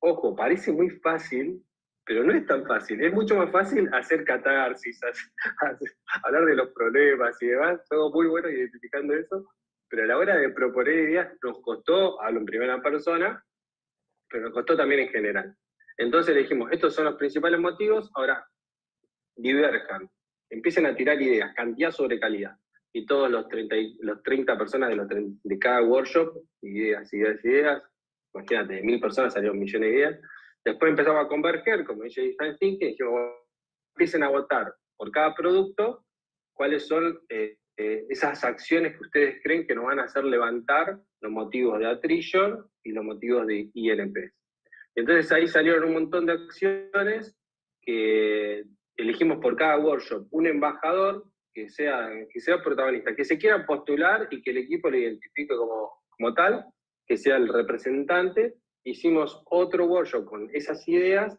Ojo, 0.00 0.34
parece 0.34 0.72
muy 0.72 0.90
fácil, 0.90 1.64
pero 2.04 2.24
no 2.24 2.32
es 2.32 2.46
tan 2.46 2.66
fácil. 2.66 3.02
Es 3.02 3.12
mucho 3.12 3.36
más 3.36 3.50
fácil 3.50 3.88
hacer 3.92 4.24
catarsis, 4.24 5.00
hablar 6.24 6.44
de 6.44 6.56
los 6.56 6.70
problemas 6.70 7.40
y 7.42 7.46
demás. 7.46 7.86
Todo 7.88 8.10
muy 8.12 8.26
bueno 8.26 8.48
identificando 8.48 9.14
eso, 9.14 9.46
pero 9.88 10.04
a 10.04 10.06
la 10.06 10.18
hora 10.18 10.36
de 10.36 10.50
proponer 10.50 10.94
ideas 10.94 11.32
nos 11.42 11.60
costó, 11.60 12.20
hablo 12.22 12.40
en 12.40 12.46
primera 12.46 12.80
persona, 12.80 13.44
pero 14.28 14.44
nos 14.44 14.54
costó 14.54 14.76
también 14.76 15.02
en 15.02 15.08
general. 15.08 15.56
Entonces 15.98 16.34
dijimos, 16.34 16.70
estos 16.72 16.94
son 16.94 17.04
los 17.04 17.16
principales 17.16 17.60
motivos, 17.60 18.10
ahora 18.14 18.46
diverjan, 19.36 20.08
empiecen 20.50 20.86
a 20.86 20.94
tirar 20.94 21.20
ideas, 21.20 21.54
cantidad 21.54 21.90
sobre 21.90 22.20
calidad. 22.20 22.56
Y 22.92 23.06
todos 23.06 23.30
los 23.30 23.48
30, 23.48 23.76
los 24.00 24.22
30 24.22 24.58
personas 24.58 25.08
de 25.44 25.58
cada 25.58 25.82
workshop, 25.82 26.36
ideas, 26.62 27.12
ideas, 27.14 27.44
ideas, 27.44 27.82
imagínate, 28.34 28.74
de 28.74 28.82
mil 28.82 29.00
personas 29.00 29.32
salieron 29.32 29.58
millones 29.58 29.90
de 29.90 29.96
ideas, 29.96 30.20
Después 30.64 30.90
empezamos 30.90 31.24
a 31.24 31.28
converger, 31.28 31.84
como 31.84 32.02
dice 32.02 32.22
Design 32.22 32.56
Thinking, 32.58 32.88
y 32.88 32.90
dijimos, 32.90 33.32
empiecen 33.94 34.22
a 34.22 34.28
votar 34.28 34.74
por 34.96 35.10
cada 35.10 35.34
producto 35.34 36.04
cuáles 36.52 36.86
son 36.86 37.18
eh, 37.30 37.56
eh, 37.78 38.04
esas 38.10 38.44
acciones 38.44 38.92
que 38.92 39.00
ustedes 39.00 39.42
creen 39.42 39.66
que 39.66 39.74
nos 39.74 39.86
van 39.86 40.00
a 40.00 40.04
hacer 40.04 40.24
levantar 40.24 40.98
los 41.22 41.32
motivos 41.32 41.78
de 41.78 41.86
attrition 41.86 42.66
y 42.84 42.92
los 42.92 43.04
motivos 43.04 43.46
de 43.46 43.70
INP. 43.72 44.16
Entonces 44.94 45.32
ahí 45.32 45.48
salieron 45.48 45.84
un 45.84 45.94
montón 45.94 46.26
de 46.26 46.32
acciones 46.32 47.34
que 47.80 48.64
elegimos 48.96 49.38
por 49.38 49.56
cada 49.56 49.78
workshop 49.78 50.26
un 50.30 50.46
embajador 50.46 51.24
que 51.52 51.68
sea, 51.68 52.10
que 52.32 52.40
sea 52.40 52.62
protagonista, 52.62 53.14
que 53.14 53.24
se 53.24 53.38
quiera 53.38 53.66
postular 53.66 54.28
y 54.30 54.42
que 54.42 54.50
el 54.50 54.58
equipo 54.58 54.90
lo 54.90 54.98
identifique 54.98 55.56
como, 55.56 55.90
como 56.10 56.34
tal, 56.34 56.66
que 57.06 57.16
sea 57.16 57.36
el 57.36 57.48
representante 57.48 58.54
hicimos 58.84 59.42
otro 59.46 59.86
workshop 59.86 60.24
con 60.24 60.48
esas 60.52 60.86
ideas, 60.88 61.38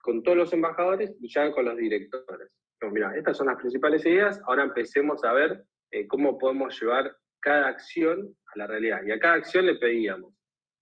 con 0.00 0.22
todos 0.22 0.36
los 0.36 0.52
embajadores 0.52 1.16
y 1.20 1.28
ya 1.28 1.50
con 1.52 1.64
los 1.64 1.76
directores. 1.76 2.50
mira, 2.92 3.16
estas 3.16 3.36
son 3.36 3.48
las 3.48 3.56
principales 3.56 4.04
ideas, 4.06 4.40
ahora 4.46 4.64
empecemos 4.64 5.24
a 5.24 5.32
ver 5.32 5.64
eh, 5.90 6.06
cómo 6.06 6.38
podemos 6.38 6.80
llevar 6.80 7.16
cada 7.40 7.68
acción 7.68 8.34
a 8.54 8.58
la 8.58 8.66
realidad. 8.66 9.00
Y 9.06 9.10
a 9.10 9.18
cada 9.18 9.34
acción 9.34 9.66
le 9.66 9.76
pedíamos, 9.76 10.32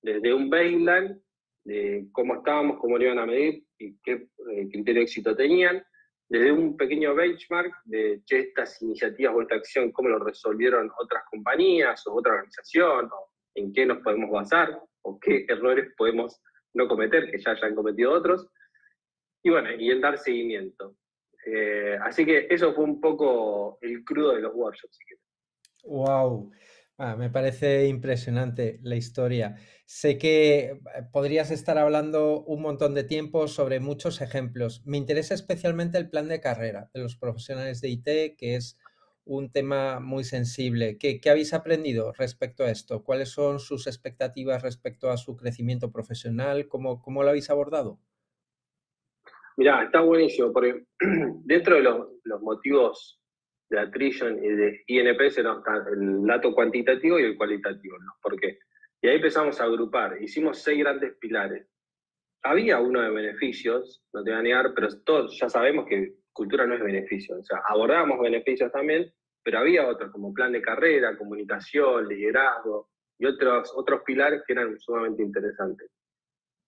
desde 0.02 0.32
un 0.32 0.50
baseline, 0.50 1.20
de 1.64 2.06
cómo 2.12 2.36
estábamos, 2.36 2.78
cómo 2.78 2.96
lo 2.96 3.04
iban 3.04 3.18
a 3.18 3.26
medir 3.26 3.64
y 3.78 3.98
qué 4.04 4.12
eh, 4.12 4.68
criterio 4.70 5.00
de 5.00 5.02
éxito 5.02 5.34
tenían, 5.34 5.82
desde 6.28 6.52
un 6.52 6.76
pequeño 6.76 7.14
benchmark 7.14 7.72
de 7.84 8.20
estas 8.28 8.82
iniciativas 8.82 9.34
o 9.34 9.42
esta 9.42 9.54
acción, 9.54 9.92
cómo 9.92 10.08
lo 10.08 10.18
resolvieron 10.18 10.90
otras 10.98 11.24
compañías 11.30 12.06
o 12.06 12.14
otra 12.14 12.32
organización, 12.32 13.06
o 13.12 13.30
en 13.54 13.72
qué 13.72 13.86
nos 13.86 13.98
podemos 13.98 14.30
basar 14.30 14.78
o 15.02 15.18
qué 15.20 15.46
errores 15.48 15.92
podemos 15.96 16.40
no 16.74 16.88
cometer, 16.88 17.30
que 17.30 17.38
ya 17.38 17.52
hayan 17.52 17.74
cometido 17.74 18.12
otros, 18.12 18.48
y 19.42 19.50
bueno, 19.50 19.70
y 19.72 19.90
en 19.90 20.00
dar 20.00 20.18
seguimiento. 20.18 20.96
Eh, 21.46 21.96
así 22.02 22.26
que 22.26 22.48
eso 22.50 22.74
fue 22.74 22.84
un 22.84 23.00
poco 23.00 23.78
el 23.80 24.04
crudo 24.04 24.34
de 24.34 24.42
los 24.42 24.52
workshops. 24.54 24.98
¡Wow! 25.84 26.50
Ah, 26.98 27.14
me 27.14 27.28
parece 27.28 27.88
impresionante 27.88 28.78
la 28.82 28.96
historia. 28.96 29.56
Sé 29.84 30.16
que 30.16 30.58
eh, 30.58 30.80
podrías 31.12 31.50
estar 31.50 31.76
hablando 31.76 32.42
un 32.44 32.62
montón 32.62 32.94
de 32.94 33.04
tiempo 33.04 33.48
sobre 33.48 33.80
muchos 33.80 34.22
ejemplos. 34.22 34.82
Me 34.86 34.96
interesa 34.96 35.34
especialmente 35.34 35.98
el 35.98 36.08
plan 36.08 36.26
de 36.28 36.40
carrera 36.40 36.90
de 36.94 37.00
los 37.02 37.16
profesionales 37.16 37.82
de 37.82 37.90
IT, 37.90 38.36
que 38.38 38.56
es 38.56 38.78
un 39.26 39.50
tema 39.52 40.00
muy 40.00 40.24
sensible. 40.24 40.96
¿Qué, 40.98 41.20
habéis 41.28 41.52
aprendido 41.52 42.12
respecto 42.12 42.64
a 42.64 42.70
esto? 42.70 43.02
¿Cuáles 43.04 43.28
son 43.30 43.58
sus 43.58 43.86
expectativas 43.86 44.62
respecto 44.62 45.10
a 45.10 45.18
su 45.18 45.36
crecimiento 45.36 45.90
profesional? 45.92 46.68
¿Cómo, 46.68 47.02
lo 47.22 47.28
habéis 47.28 47.50
abordado? 47.50 47.98
Mira, 49.58 49.84
está 49.84 50.00
buenísimo, 50.00 50.52
porque 50.52 50.86
dentro 51.44 51.76
de 51.76 51.82
los, 51.82 52.40
motivos 52.40 53.20
de 53.68 53.80
attrition 53.80 54.42
y 54.42 54.48
de 54.48 54.84
INPS 54.86 55.42
no, 55.42 55.58
está 55.58 55.84
el 55.92 56.24
dato 56.26 56.54
cuantitativo 56.54 57.18
y 57.18 57.24
el 57.24 57.36
cualitativo. 57.36 57.98
¿no? 57.98 58.12
¿Por 58.22 58.38
qué? 58.38 58.58
Y 59.02 59.08
ahí 59.08 59.16
empezamos 59.16 59.60
a 59.60 59.64
agrupar. 59.64 60.20
Hicimos 60.20 60.62
seis 60.62 60.78
grandes 60.78 61.16
pilares. 61.18 61.66
Había 62.42 62.80
uno 62.80 63.00
de 63.00 63.10
beneficios, 63.10 64.04
no 64.12 64.22
te 64.22 64.30
voy 64.30 64.38
a 64.38 64.42
negar, 64.42 64.72
pero 64.74 64.88
todos 65.04 65.36
ya 65.38 65.48
sabemos 65.48 65.86
que 65.88 66.14
cultura 66.32 66.66
no 66.66 66.74
es 66.74 66.82
beneficio. 66.82 67.38
O 67.38 67.42
sea, 67.42 67.60
abordamos 67.66 68.20
beneficios 68.20 68.70
también, 68.70 69.12
pero 69.42 69.58
había 69.58 69.86
otros 69.86 70.12
como 70.12 70.32
plan 70.32 70.52
de 70.52 70.62
carrera, 70.62 71.16
comunicación, 71.16 72.08
liderazgo 72.08 72.90
y 73.18 73.26
otros, 73.26 73.72
otros 73.74 74.02
pilares 74.04 74.42
que 74.46 74.52
eran 74.52 74.78
sumamente 74.78 75.22
interesantes. 75.22 75.90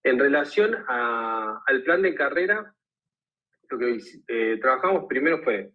En 0.03 0.17
relación 0.17 0.75
al 0.87 1.83
plan 1.83 2.01
de 2.01 2.15
carrera, 2.15 2.73
lo 3.69 3.77
que 3.77 3.99
eh, 4.27 4.57
trabajamos 4.59 5.05
primero 5.07 5.43
fue 5.43 5.71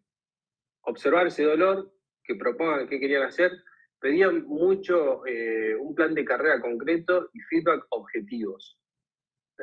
observar 0.87 1.27
ese 1.27 1.45
dolor, 1.45 1.93
que 2.25 2.35
propongan 2.37 2.89
qué 2.89 2.99
querían 2.99 3.23
hacer, 3.23 3.53
pedían 4.01 4.45
mucho 4.45 5.27
eh, 5.27 5.75
un 5.77 5.95
plan 5.95 6.15
de 6.15 6.25
carrera 6.25 6.61
concreto 6.61 7.31
y 7.33 7.41
feedback 7.41 7.87
objetivos. 7.91 8.79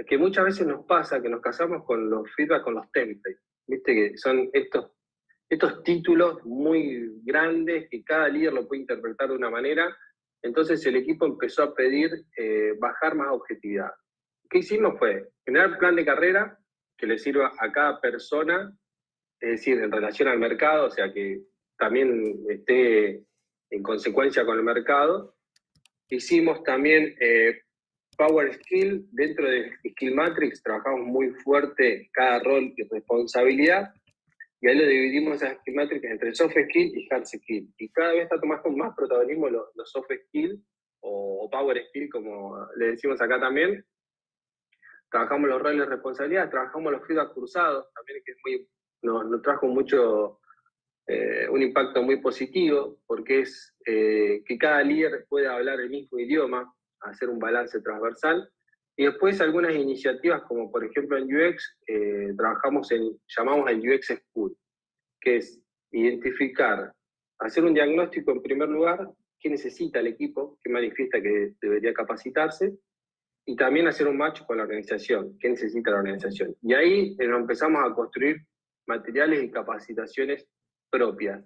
Que 0.07 0.17
muchas 0.17 0.45
veces 0.45 0.67
nos 0.67 0.85
pasa 0.85 1.21
que 1.21 1.29
nos 1.29 1.41
casamos 1.41 1.83
con 1.85 2.09
los 2.09 2.33
feedback, 2.33 2.63
con 2.63 2.75
los 2.75 2.91
templates. 2.91 3.41
Viste 3.67 3.93
que 3.93 4.17
son 4.17 4.49
estos, 4.53 4.91
estos 5.49 5.83
títulos 5.83 6.43
muy 6.45 7.19
grandes 7.23 7.89
que 7.89 8.03
cada 8.03 8.29
líder 8.29 8.53
lo 8.53 8.67
puede 8.67 8.81
interpretar 8.81 9.29
de 9.29 9.35
una 9.35 9.49
manera. 9.49 9.95
Entonces 10.41 10.83
el 10.85 10.95
equipo 10.95 11.25
empezó 11.25 11.63
a 11.63 11.75
pedir 11.75 12.25
eh, 12.37 12.73
bajar 12.79 13.15
más 13.15 13.27
objetividad. 13.31 13.91
¿Qué 14.49 14.59
hicimos? 14.59 14.97
Fue 14.97 15.29
generar 15.45 15.77
plan 15.77 15.95
de 15.95 16.05
carrera 16.05 16.57
que 16.97 17.07
le 17.07 17.17
sirva 17.17 17.51
a 17.59 17.71
cada 17.71 18.01
persona, 18.01 18.75
es 19.41 19.49
decir, 19.49 19.79
en 19.79 19.91
relación 19.91 20.29
al 20.29 20.39
mercado, 20.39 20.87
o 20.87 20.91
sea, 20.91 21.11
que 21.11 21.41
también 21.77 22.45
esté 22.47 23.23
en 23.71 23.83
consecuencia 23.83 24.45
con 24.45 24.57
el 24.57 24.63
mercado. 24.63 25.35
Hicimos 26.09 26.63
también 26.63 27.15
eh, 27.19 27.61
Power 28.17 28.53
Skill, 28.53 29.07
dentro 29.11 29.49
de 29.49 29.71
Skill 29.89 30.13
Matrix 30.13 30.61
trabajamos 30.61 31.07
muy 31.07 31.31
fuerte 31.43 32.09
cada 32.13 32.39
rol 32.43 32.71
y 32.77 32.83
responsabilidad, 32.83 33.91
y 34.61 34.67
ahí 34.67 34.77
lo 34.77 34.85
dividimos 34.85 35.41
a 35.41 35.55
Skill 35.55 35.73
Matrix 35.73 36.03
entre 36.03 36.35
Soft 36.35 36.53
Skill 36.53 36.95
y 36.95 37.07
Hard 37.11 37.25
Skill. 37.25 37.73
Y 37.79 37.89
cada 37.89 38.13
vez 38.13 38.23
está 38.23 38.39
tomando 38.39 38.69
más 38.71 38.95
protagonismo 38.95 39.49
los, 39.49 39.71
Soft 39.85 40.11
Skill 40.27 40.63
o, 40.99 41.49
Power 41.51 41.83
Skill, 41.87 42.09
como 42.11 42.67
le 42.77 42.91
decimos 42.91 43.19
acá 43.19 43.39
también. 43.39 43.83
Trabajamos 45.09 45.49
los 45.49 45.61
roles 45.61 45.79
de 45.79 45.85
responsabilidad, 45.87 46.51
trabajamos 46.51 46.91
los 46.91 47.07
feedback 47.07 47.33
cruzados, 47.33 47.91
también 47.95 48.21
que 48.23 48.31
es 48.33 48.37
muy, 48.45 48.69
nos, 49.01 49.41
trajo 49.41 49.67
mucho, 49.67 50.39
eh, 51.07 51.47
un 51.49 51.61
impacto 51.61 52.03
muy 52.03 52.17
positivo, 52.21 52.99
porque 53.05 53.41
es 53.41 53.73
eh, 53.85 54.43
que 54.45 54.57
cada 54.57 54.83
líder 54.83 55.25
pueda 55.27 55.55
hablar 55.55 55.79
el 55.79 55.89
mismo 55.89 56.19
idioma, 56.19 56.73
hacer 57.01 57.29
un 57.29 57.39
balance 57.39 57.81
transversal, 57.81 58.49
y 58.95 59.05
después 59.05 59.41
algunas 59.41 59.73
iniciativas, 59.73 60.43
como 60.43 60.71
por 60.71 60.83
ejemplo 60.83 61.17
en 61.17 61.23
UX, 61.23 61.77
eh, 61.87 62.33
trabajamos 62.37 62.91
en, 62.91 63.17
llamamos 63.35 63.69
el 63.71 63.79
UX 63.79 64.07
School, 64.07 64.55
que 65.19 65.37
es 65.37 65.59
identificar, 65.91 66.93
hacer 67.39 67.63
un 67.63 67.73
diagnóstico 67.73 68.31
en 68.31 68.41
primer 68.41 68.69
lugar, 68.69 69.09
qué 69.39 69.49
necesita 69.49 69.99
el 69.99 70.07
equipo, 70.07 70.59
qué 70.63 70.69
manifiesta 70.69 71.21
que 71.21 71.53
debería 71.61 71.93
capacitarse, 71.93 72.77
y 73.45 73.55
también 73.55 73.87
hacer 73.87 74.07
un 74.07 74.17
match 74.17 74.43
con 74.45 74.57
la 74.57 74.63
organización, 74.63 75.37
qué 75.39 75.49
necesita 75.49 75.91
la 75.91 75.97
organización. 75.97 76.55
Y 76.61 76.73
ahí 76.73 77.15
empezamos 77.17 77.81
a 77.83 77.93
construir 77.93 78.37
materiales 78.91 79.43
y 79.43 79.51
capacitaciones 79.51 80.45
propias. 80.91 81.43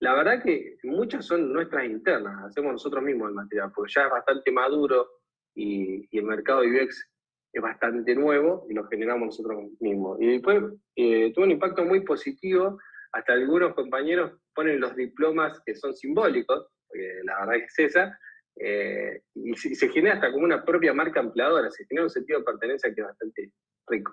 La 0.00 0.14
verdad 0.14 0.42
que 0.42 0.76
muchas 0.82 1.24
son 1.24 1.52
nuestras 1.52 1.84
internas, 1.84 2.44
hacemos 2.44 2.72
nosotros 2.72 3.04
mismos 3.04 3.28
el 3.28 3.34
material, 3.34 3.70
porque 3.72 3.92
ya 3.94 4.06
es 4.06 4.10
bastante 4.10 4.50
maduro 4.50 5.08
y, 5.54 6.08
el 6.18 6.24
mercado 6.24 6.62
UX 6.62 7.08
es 7.54 7.62
bastante 7.62 8.14
nuevo 8.14 8.66
y 8.68 8.74
lo 8.74 8.84
generamos 8.88 9.26
nosotros 9.26 9.70
mismos. 9.78 10.20
Y 10.20 10.26
después 10.26 10.64
eh, 10.96 11.32
tuvo 11.32 11.44
un 11.44 11.52
impacto 11.52 11.84
muy 11.84 12.00
positivo, 12.00 12.78
hasta 13.12 13.34
algunos 13.34 13.74
compañeros 13.74 14.32
ponen 14.54 14.80
los 14.80 14.96
diplomas 14.96 15.60
que 15.64 15.74
son 15.76 15.94
simbólicos, 15.94 16.66
porque 16.88 17.20
la 17.24 17.40
verdad 17.40 17.56
es 17.56 17.78
esa, 17.78 18.18
eh, 18.56 19.22
y 19.34 19.54
se, 19.54 19.88
genera 19.88 20.14
hasta 20.14 20.32
como 20.32 20.44
una 20.44 20.64
propia 20.64 20.92
marca 20.92 21.20
empleadora, 21.20 21.70
se 21.70 21.84
genera 21.86 22.04
un 22.04 22.10
sentido 22.10 22.40
de 22.40 22.44
pertenencia 22.44 22.92
que 22.92 23.00
es 23.02 23.06
bastante 23.06 23.52
rico. 23.86 24.12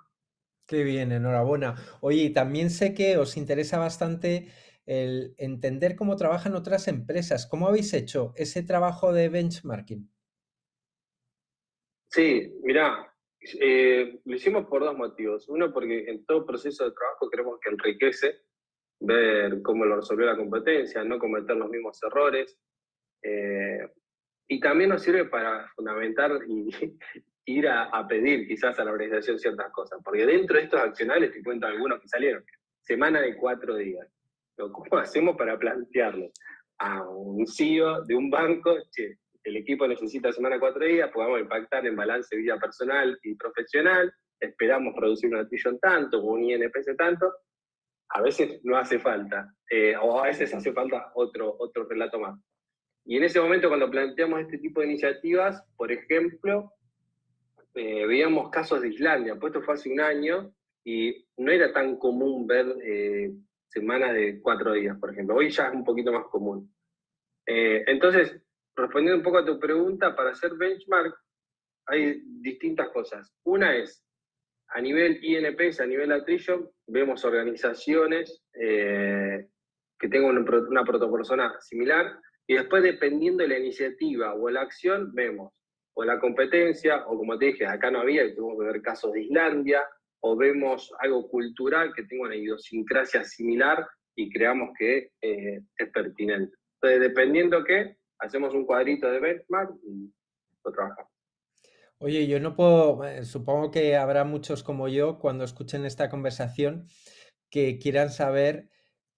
Qué 0.70 0.84
bien, 0.84 1.12
enhorabuena. 1.12 1.74
Oye, 2.00 2.30
también 2.30 2.70
sé 2.70 2.94
que 2.94 3.18
os 3.18 3.38
interesa 3.38 3.80
bastante 3.80 4.50
el 4.86 5.34
entender 5.40 5.96
cómo 5.96 6.16
trabajan 6.16 6.54
otras 6.54 6.88
empresas. 6.88 7.48
¿Cómo 7.48 7.68
habéis 7.68 7.92
hecho 7.96 8.34
ese 8.36 8.62
trabajo 8.62 9.12
de 9.12 9.30
benchmarking? 9.30 10.08
Sí, 12.12 12.54
mira, 12.62 13.12
eh, 13.60 14.20
lo 14.24 14.36
hicimos 14.36 14.68
por 14.68 14.84
dos 14.84 14.96
motivos. 14.96 15.50
Uno, 15.50 15.74
porque 15.74 16.08
en 16.08 16.24
todo 16.26 16.46
proceso 16.46 16.86
de 16.86 16.92
trabajo 16.92 17.32
creemos 17.32 17.60
que 17.60 17.72
enriquece 17.72 18.36
ver 19.00 19.64
cómo 19.64 19.86
lo 19.86 19.96
resolvió 19.96 20.28
la 20.28 20.38
competencia, 20.38 21.04
no 21.04 21.18
cometer 21.18 21.58
los 21.58 21.72
mismos 21.72 22.00
errores. 22.04 22.60
Eh, 23.24 23.90
y 24.48 24.60
también 24.60 24.92
nos 24.92 25.02
sirve 25.02 25.26
para 25.26 25.68
fundamentar 25.70 26.42
y 26.48 26.70
ir 27.46 27.67
a, 27.67 28.08
pedir 28.08 28.48
quizás 28.48 28.77
a 28.79 28.84
la 28.84 28.91
organización 28.91 29.39
ciertas 29.39 29.72
cosas, 29.72 30.00
porque 30.03 30.25
dentro 30.25 30.58
de 30.58 30.63
estos 30.63 30.79
accionales 30.79 31.31
te 31.31 31.43
cuento 31.43 31.67
algunos 31.67 32.00
que 32.00 32.08
salieron. 32.08 32.43
Semana 32.81 33.22
de 33.22 33.36
cuatro 33.36 33.75
días. 33.75 34.08
¿Cómo 34.58 34.98
hacemos 34.98 35.38
para 35.38 35.58
plantearlo 35.58 36.31
a 36.79 37.08
un 37.10 37.48
CEO 37.48 38.03
de 38.03 38.15
un 38.15 38.29
banco? 38.29 38.75
Che, 38.91 39.17
el 39.43 39.58
equipo 39.58 39.88
necesita 39.88 40.31
semana 40.31 40.55
de 40.55 40.60
cuatro 40.60 40.86
días, 40.86 41.10
podamos 41.12 41.39
impactar 41.39 41.86
en 41.86 41.96
balance 41.96 42.36
vida 42.36 42.60
personal 42.60 43.17
y 43.24 43.36
profesional, 43.36 44.13
esperamos 44.39 44.93
producir 44.96 45.34
un 45.34 45.48
trillón 45.48 45.79
tanto 45.79 46.22
un 46.22 46.43
INPC 46.43 46.96
tanto, 46.98 47.31
a 48.10 48.22
veces 48.22 48.60
no 48.63 48.77
hace 48.77 49.00
falta, 49.00 49.53
eh, 49.69 49.96
o 50.01 50.19
a 50.19 50.27
veces 50.27 50.53
hace 50.53 50.74
falta 50.74 51.12
otro, 51.15 51.55
otro 51.60 51.86
relato 51.88 52.19
más. 52.19 52.39
Y 53.05 53.17
en 53.17 53.24
ese 53.24 53.39
momento, 53.39 53.69
cuando 53.69 53.89
planteamos 53.89 54.41
este 54.41 54.58
tipo 54.58 54.81
de 54.81 54.88
iniciativas, 54.88 55.63
por 55.77 55.91
ejemplo, 55.91 56.72
eh, 57.74 58.06
veíamos 58.06 58.50
casos 58.50 58.82
de 58.82 58.90
Islandia, 58.90 59.36
pues 59.36 59.54
esto 59.54 59.64
fue 59.64 59.76
hace 59.76 59.92
un 59.92 60.00
año 60.00 60.54
y 60.84 61.26
no 61.38 61.52
era 61.52 61.72
tan 61.72 61.98
común 61.98 62.48
ver 62.48 62.66
eh, 62.84 63.32
semanas 63.68 64.14
de 64.14 64.42
cuatro 64.42 64.74
días, 64.74 64.98
por 65.00 65.12
ejemplo. 65.12 65.36
Hoy 65.36 65.50
ya 65.50 65.68
es 65.68 65.74
un 65.74 65.84
poquito 65.84 66.12
más 66.12 66.26
común. 66.26 66.74
Eh, 67.46 67.84
entonces, 67.88 68.41
respondiendo 68.76 69.17
un 69.17 69.24
poco 69.24 69.39
a 69.39 69.46
tu 69.46 69.60
pregunta, 69.60 70.15
para 70.15 70.32
hacer 70.32 70.54
benchmark 70.56 71.15
hay 71.88 72.22
distintas 72.41 72.89
cosas. 72.89 73.34
Una 73.43 73.76
es, 73.76 74.04
a 74.70 74.82
nivel 74.82 75.24
INPS, 75.24 75.82
a 75.82 75.88
nivel 75.88 76.12
attrition, 76.12 76.70
vemos 76.88 77.26
organizaciones 77.26 78.43
que 78.54 80.08
tengan 80.08 80.38
una 80.48 80.84
protopersona 80.84 81.60
similar, 81.60 82.20
y 82.50 82.56
después, 82.56 82.82
dependiendo 82.82 83.43
de 83.43 83.50
la 83.50 83.60
iniciativa 83.60 84.34
o 84.34 84.50
la 84.50 84.62
acción, 84.62 85.13
vemos 85.13 85.54
o 85.93 86.04
la 86.04 86.19
competencia, 86.19 87.06
o 87.08 87.17
como 87.17 87.38
te 87.38 87.47
dije, 87.47 87.65
acá 87.65 87.91
no 87.91 88.02
había, 88.02 88.23
tuvimos 88.36 88.60
que 88.60 88.65
ver 88.65 88.82
casos 88.82 89.13
de 89.13 89.23
Islandia, 89.23 89.82
o 90.21 90.36
vemos 90.36 90.91
algo 90.99 91.30
cultural 91.30 91.93
que 91.93 92.04
tenga 92.04 92.23
una 92.23 92.36
idiosincrasia 92.36 93.23
similar 93.23 93.88
y 94.15 94.30
creamos 94.30 94.69
que 94.78 95.12
eh, 95.21 95.62
es 95.78 95.89
pertinente. 95.91 96.56
Entonces, 96.75 97.02
dependiendo 97.02 97.63
qué, 97.63 97.97
hacemos 98.19 98.54
un 98.54 98.65
cuadrito 98.65 99.10
de 99.10 99.19
benchmark 99.19 99.71
y 99.84 100.12
lo 100.63 100.71
trabajamos. 100.71 101.12
Oye, 101.99 102.28
yo 102.28 102.39
no 102.39 102.56
puedo, 102.56 103.04
eh, 103.04 103.25
supongo 103.25 103.71
que 103.71 103.95
habrá 103.95 104.23
muchos 104.23 104.63
como 104.63 104.88
yo 104.88 105.19
cuando 105.19 105.43
escuchen 105.43 105.86
esta 105.86 106.10
conversación 106.10 106.88
que 107.49 107.78
quieran 107.78 108.10
saber 108.10 108.69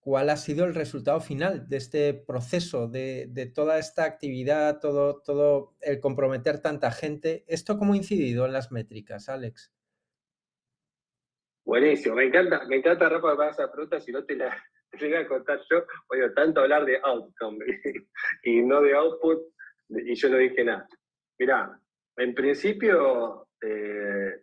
cuál 0.02 0.32
ha 0.32 0.36
sido 0.36 0.66
el 0.66 0.74
resultado 0.74 1.22
final 1.22 1.70
de 1.70 1.78
este 1.78 2.14
proceso, 2.14 2.88
de, 2.88 3.52
toda 3.54 3.78
esta 3.78 4.04
actividad, 4.04 4.80
todo, 4.80 5.76
el 5.80 6.00
comprometer 6.00 6.60
tanta 6.60 6.92
gente. 6.92 7.46
¿Esto 7.48 7.78
cómo 7.78 7.94
ha 7.94 7.98
incidido 7.98 8.46
en 8.46 8.54
las 8.54 8.72
métricas, 8.72 9.30
Alex? 9.30 9.72
Buenísimo, 11.64 12.16
me 12.16 12.26
encanta, 12.26 12.66
me 12.66 12.78
encanta 12.78 13.08
Rafa 13.08 13.38
para 13.38 13.52
esa 13.52 13.72
pregunta, 13.72 14.00
si 14.00 14.12
no 14.12 14.26
te 14.26 14.36
la, 14.36 14.58
voy 15.00 15.14
a 15.14 15.28
contar 15.28 15.60
yo, 15.70 15.86
oye, 16.10 16.30
tanto 16.32 16.62
hablar 16.62 16.84
de 16.86 17.00
outcome 17.04 17.64
y 18.44 18.62
no 18.64 18.82
de 18.82 18.96
output, 18.96 19.40
y 19.90 20.16
yo 20.16 20.30
no 20.30 20.38
dije 20.38 20.64
nada. 20.64 20.88
Mirá, 21.38 21.80
en 22.18 22.34
principio 22.34 23.48
eh, 23.62 24.42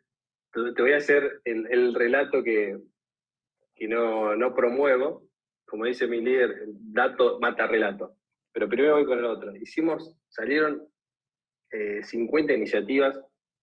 te 0.52 0.82
voy 0.82 0.92
a 0.92 0.98
hacer 0.98 1.40
el, 1.44 1.94
relato 1.94 2.44
que, 2.44 2.78
no 3.88 4.54
promuevo, 4.54 5.27
como 5.68 5.84
dice 5.84 6.06
mi 6.06 6.20
líder, 6.20 6.64
dato 6.66 7.38
mata 7.40 7.66
relato. 7.66 8.16
Pero 8.52 8.68
primero 8.68 8.94
voy 8.94 9.06
con 9.06 9.18
el 9.18 9.24
otro. 9.24 9.54
Hicimos, 9.54 10.16
salieron 10.28 10.88
50 12.02 12.52
eh, 12.52 12.56
iniciativas, 12.56 13.20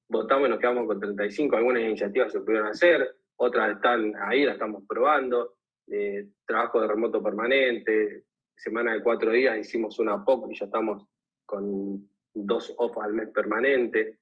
votamos 0.08 0.48
y 0.48 0.52
nos 0.52 0.60
quedamos 0.60 0.88
con 0.88 1.00
35. 1.00 1.56
Algunas 1.56 1.84
iniciativas 1.84 2.32
se 2.32 2.40
pudieron 2.42 2.68
hacer, 2.68 3.16
otras 3.38 3.76
están 3.76 4.14
ahí, 4.22 4.44
las 4.44 4.54
estamos 4.54 4.84
probando. 4.88 5.56
Trabajo 6.46 6.82
de 6.82 6.88
remoto 6.88 7.22
permanente, 7.22 8.24
semana 8.56 8.94
de 8.94 9.04
cuatro 9.04 9.32
días 9.32 9.58
hicimos 9.58 10.00
una 10.00 10.24
POC 10.24 10.52
y 10.52 10.56
ya 10.58 10.66
estamos 10.66 11.06
con 11.46 12.10
dos 12.34 12.74
off 12.78 12.98
al 12.98 13.14
mes 13.14 13.30
permanente. 13.30 14.20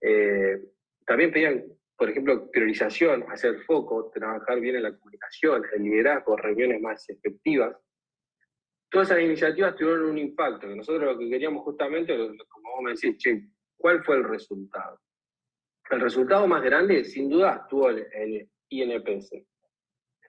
Eh, 0.00 0.60
también 1.06 1.32
pedían 1.32 1.64
por 1.96 2.10
ejemplo, 2.10 2.50
priorización, 2.50 3.24
hacer 3.28 3.60
foco, 3.62 4.10
trabajar 4.12 4.60
bien 4.60 4.76
en 4.76 4.84
la 4.84 4.96
comunicación, 4.96 5.62
el 5.72 5.82
liderazgo, 5.82 6.36
reuniones 6.36 6.80
más 6.80 7.08
efectivas. 7.08 7.76
Todas 8.90 9.10
esas 9.10 9.22
iniciativas 9.22 9.76
tuvieron 9.76 10.10
un 10.10 10.18
impacto, 10.18 10.68
que 10.68 10.76
nosotros 10.76 11.12
lo 11.12 11.18
que 11.18 11.30
queríamos 11.30 11.62
justamente, 11.62 12.16
como 12.48 12.70
vos 12.74 12.82
me 12.82 12.92
decís, 12.92 13.16
che, 13.18 13.48
¿cuál 13.76 14.02
fue 14.04 14.16
el 14.16 14.24
resultado? 14.24 15.00
El 15.90 16.00
resultado 16.00 16.46
más 16.46 16.62
grande, 16.62 17.04
sin 17.04 17.28
duda, 17.28 17.66
tuvo 17.68 17.90
el, 17.90 18.48
INPS. 18.68 19.32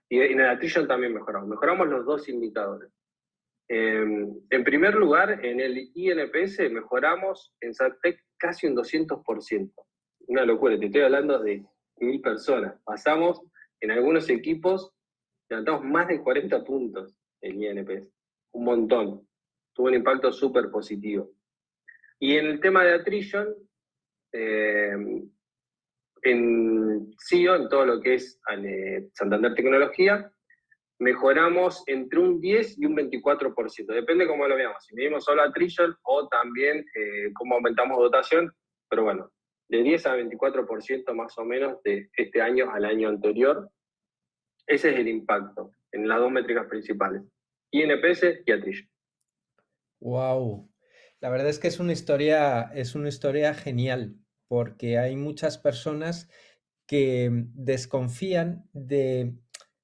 Y 0.10 0.20
en 0.20 0.40
el 0.42 0.50
Attrition 0.50 0.88
también 0.88 1.14
mejoramos. 1.14 1.48
Mejoramos 1.48 1.88
los 1.88 2.06
dos 2.06 2.28
indicadores. 2.28 2.92
Em, 3.70 4.32
en 4.50 4.64
primer 4.64 4.96
lugar, 4.96 5.44
en 5.44 5.62
el 5.62 5.90
INPS 5.96 6.70
mejoramos 6.70 7.54
en 7.62 7.74
SATEC 7.74 8.22
casi 8.38 8.68
un 8.68 8.76
200% 8.76 9.72
una 10.28 10.46
locura, 10.46 10.78
te 10.78 10.86
estoy 10.86 11.02
hablando 11.02 11.40
de 11.40 11.66
mil 11.98 12.22
personas. 12.22 12.80
Pasamos 12.84 13.42
en 13.80 13.92
algunos 13.92 14.30
equipos, 14.30 14.94
levantamos 15.50 15.84
más 15.84 16.08
de 16.08 16.22
40 16.22 16.64
puntos 16.64 17.16
en 17.42 17.62
INPS, 17.62 18.08
un 18.54 18.64
montón. 18.64 19.28
Tuvo 19.74 19.88
un 19.88 19.96
impacto 19.96 20.32
súper 20.32 20.70
positivo. 20.70 21.32
Y 22.20 22.38
en 22.38 22.46
el 22.46 22.60
tema 22.60 22.84
de 22.84 22.94
attrition, 22.94 23.54
eh, 24.32 24.96
en 26.22 27.14
CIO, 27.18 27.56
en 27.56 27.70
todo 27.70 27.86
lo 27.86 28.02
que 28.02 28.16
es 28.16 28.40
eh, 28.50 29.10
Santander 29.14 29.54
Tecnología, 29.56 30.32
mejoramos 31.00 31.84
entre 31.88 32.20
un 32.20 32.40
10 32.40 32.80
y 32.80 32.86
un 32.86 32.96
24%. 32.96 33.94
Depende 33.94 34.28
cómo 34.28 34.48
lo 34.48 34.56
veamos. 34.56 34.84
Si 34.86 34.96
medimos 34.96 35.26
solo 35.26 35.42
attrition 35.42 35.96
o 36.04 36.28
también 36.30 36.86
eh, 36.96 37.32
cómo 37.34 37.56
aumentamos 37.56 37.98
dotación. 37.98 38.52
Pero 38.90 39.04
bueno, 39.04 39.32
de 39.74 39.82
10 39.82 40.06
a 40.06 40.16
24% 40.18 41.14
más 41.16 41.36
o 41.40 41.46
menos 41.46 41.82
de 41.84 42.08
este 42.16 42.42
año 42.44 42.70
al 42.72 42.86
año 42.86 43.10
anterior. 43.10 43.72
Ese 44.68 44.92
es 44.92 45.00
el 45.00 45.08
impacto 45.08 45.72
en 45.92 46.08
las 46.08 46.20
dos 46.20 46.32
métricas 46.32 46.68
principales, 46.68 47.24
INPS 47.72 48.44
y 48.46 48.52
attrition. 48.52 48.88
Wow. 50.00 50.70
La 51.22 51.32
verdad 51.32 51.50
es 51.50 51.58
que 51.58 51.70
es 51.70 51.80
una 51.80 51.92
historia, 51.92 52.70
es 52.76 52.94
una 52.94 53.10
historia 53.10 53.56
genial, 53.56 54.16
porque 54.48 55.00
hay 55.00 55.16
muchas 55.16 55.58
personas 55.58 56.30
que 56.86 57.32
desconfían 57.32 58.70
de, 58.74 59.34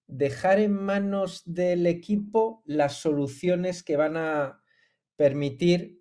dejar 0.06 0.60
en 0.60 0.74
manos 0.74 1.42
del 1.46 1.88
equipo 1.88 2.62
las 2.66 2.98
soluciones 2.98 3.82
que 3.82 3.98
van 3.98 4.18
a 4.18 4.62
permitir 5.16 6.00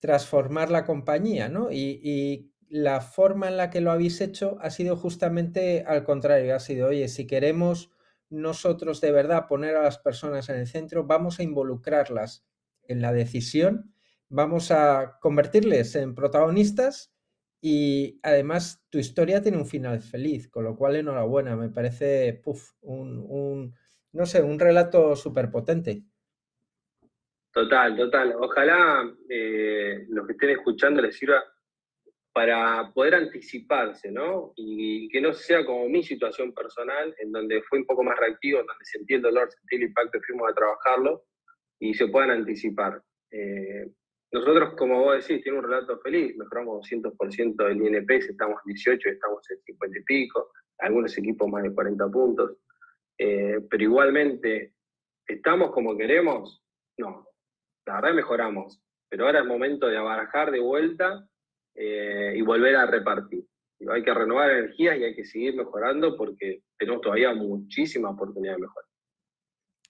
transformar 0.00 0.70
la 0.70 0.84
compañía, 0.84 1.48
¿no? 1.48 1.70
Y, 1.70 2.51
la 2.72 3.02
forma 3.02 3.48
en 3.48 3.58
la 3.58 3.68
que 3.68 3.82
lo 3.82 3.90
habéis 3.90 4.22
hecho 4.22 4.56
ha 4.62 4.70
sido 4.70 4.96
justamente 4.96 5.84
al 5.86 6.04
contrario, 6.04 6.56
ha 6.56 6.58
sido, 6.58 6.88
oye, 6.88 7.06
si 7.08 7.26
queremos 7.26 7.90
nosotros 8.30 9.02
de 9.02 9.12
verdad 9.12 9.46
poner 9.46 9.76
a 9.76 9.82
las 9.82 9.98
personas 9.98 10.48
en 10.48 10.56
el 10.56 10.66
centro, 10.66 11.04
vamos 11.04 11.38
a 11.38 11.42
involucrarlas 11.42 12.46
en 12.84 13.02
la 13.02 13.12
decisión, 13.12 13.92
vamos 14.30 14.70
a 14.70 15.18
convertirles 15.20 15.94
en 15.96 16.14
protagonistas 16.14 17.12
y 17.60 18.18
además 18.22 18.82
tu 18.88 18.96
historia 18.96 19.42
tiene 19.42 19.58
un 19.58 19.66
final 19.66 20.00
feliz, 20.00 20.48
con 20.48 20.64
lo 20.64 20.74
cual 20.74 20.96
enhorabuena, 20.96 21.54
me 21.56 21.68
parece 21.68 22.40
un, 22.80 23.74
no 24.12 24.24
sé, 24.24 24.40
un 24.40 24.58
relato 24.58 25.14
súper 25.14 25.50
potente. 25.50 26.04
Total, 27.52 27.94
total. 27.94 28.34
Ojalá 28.40 29.14
eh, 29.28 30.06
los 30.08 30.26
que 30.26 30.32
estén 30.32 30.50
escuchando 30.50 31.02
les 31.02 31.14
sirva 31.18 31.44
para 32.32 32.90
poder 32.94 33.14
anticiparse, 33.14 34.10
¿no? 34.10 34.52
Y, 34.56 35.08
que 35.08 35.20
no 35.20 35.34
sea 35.34 35.64
como 35.66 35.88
mi 35.88 36.02
situación 36.02 36.54
personal, 36.54 37.14
en 37.18 37.30
donde 37.30 37.62
fue 37.62 37.78
un 37.78 37.86
poco 37.86 38.02
más 38.02 38.18
reactivo, 38.18 38.60
en 38.60 38.66
donde 38.66 38.84
sentí 38.84 39.14
el 39.14 39.22
dolor, 39.22 39.50
sentí 39.50 39.76
el 39.76 39.82
impacto 39.82 40.18
fuimos 40.26 40.50
a 40.50 40.54
trabajarlo, 40.54 41.24
y 41.78 41.92
se 41.94 42.08
puedan 42.08 42.30
anticipar. 42.30 43.02
Eh, 43.30 43.90
nosotros, 44.32 44.74
como 44.78 45.00
vos 45.00 45.16
decís, 45.16 45.42
tiene 45.42 45.58
un 45.58 45.64
relato 45.64 45.98
feliz, 45.98 46.34
mejoramos 46.36 46.88
200% 46.88 47.66
del 47.66 47.82
INP, 47.82 48.10
estamos 48.12 48.60
en 48.64 48.72
18, 48.72 49.08
estamos 49.10 49.50
en 49.50 49.60
50 49.62 49.98
y 49.98 50.02
pico, 50.04 50.52
algunos 50.78 51.16
equipos 51.18 51.48
más 51.50 51.64
de 51.64 51.74
40 51.74 52.08
puntos, 52.08 52.56
eh, 53.18 53.58
pero 53.68 53.82
igualmente, 53.82 54.74
¿estamos 55.26 55.70
como 55.72 55.96
queremos? 55.98 56.64
No, 56.96 57.26
la 57.84 57.96
verdad 57.96 58.14
mejoramos, 58.14 58.82
pero 59.10 59.26
ahora 59.26 59.40
es 59.40 59.46
momento 59.46 59.88
de 59.88 59.98
abarajar 59.98 60.50
de 60.50 60.60
vuelta 60.60 61.28
eh, 61.74 62.34
y 62.36 62.42
volver 62.42 62.76
a 62.76 62.86
repartir. 62.86 63.44
Hay 63.90 64.02
que 64.04 64.14
renovar 64.14 64.50
energías 64.50 64.98
y 64.98 65.04
hay 65.04 65.14
que 65.14 65.24
seguir 65.24 65.56
mejorando 65.56 66.16
porque 66.16 66.62
tenemos 66.78 67.00
todavía 67.00 67.34
muchísima 67.34 68.10
oportunidad 68.10 68.54
de 68.54 68.60
mejorar. 68.60 68.88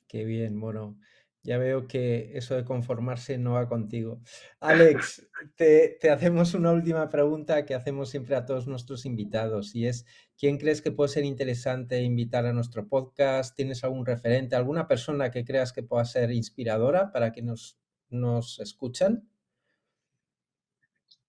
Qué 0.09 0.25
bien, 0.25 0.59
bueno. 0.61 0.99
Ya 1.45 1.59
veo 1.59 1.89
que 1.89 2.37
eso 2.37 2.55
de 2.55 2.65
conformarse 2.65 3.37
no 3.37 3.55
va 3.55 3.69
contigo. 3.69 4.21
Alex, 4.61 5.29
te, 5.57 5.99
te, 6.01 6.11
hacemos 6.11 6.55
una 6.55 6.71
última 6.71 7.09
pregunta 7.09 7.67
que 7.67 7.75
hacemos 7.75 8.11
siempre 8.11 8.37
a 8.37 8.47
todos 8.47 8.69
nuestros 8.69 9.05
invitados 9.07 9.75
y 9.75 9.87
es, 9.87 10.07
¿quién 10.39 10.57
crees 10.57 10.81
que 10.83 10.93
puede 10.93 11.09
ser 11.09 11.25
interesante 11.25 12.01
invitar 12.01 12.47
a 12.47 12.53
nuestro 12.53 12.87
podcast? 12.89 13.57
¿Tienes 13.57 13.83
algún 13.83 14.07
referente, 14.07 14.55
alguna 14.55 14.87
persona 14.87 15.33
que 15.33 15.45
creas 15.45 15.73
que 15.73 15.83
pueda 15.83 16.05
ser 16.05 16.31
inspiradora 16.31 17.11
para 17.11 17.33
que 17.33 17.43
nos, 17.43 17.77
nos 18.09 18.61
escuchan? 18.61 19.29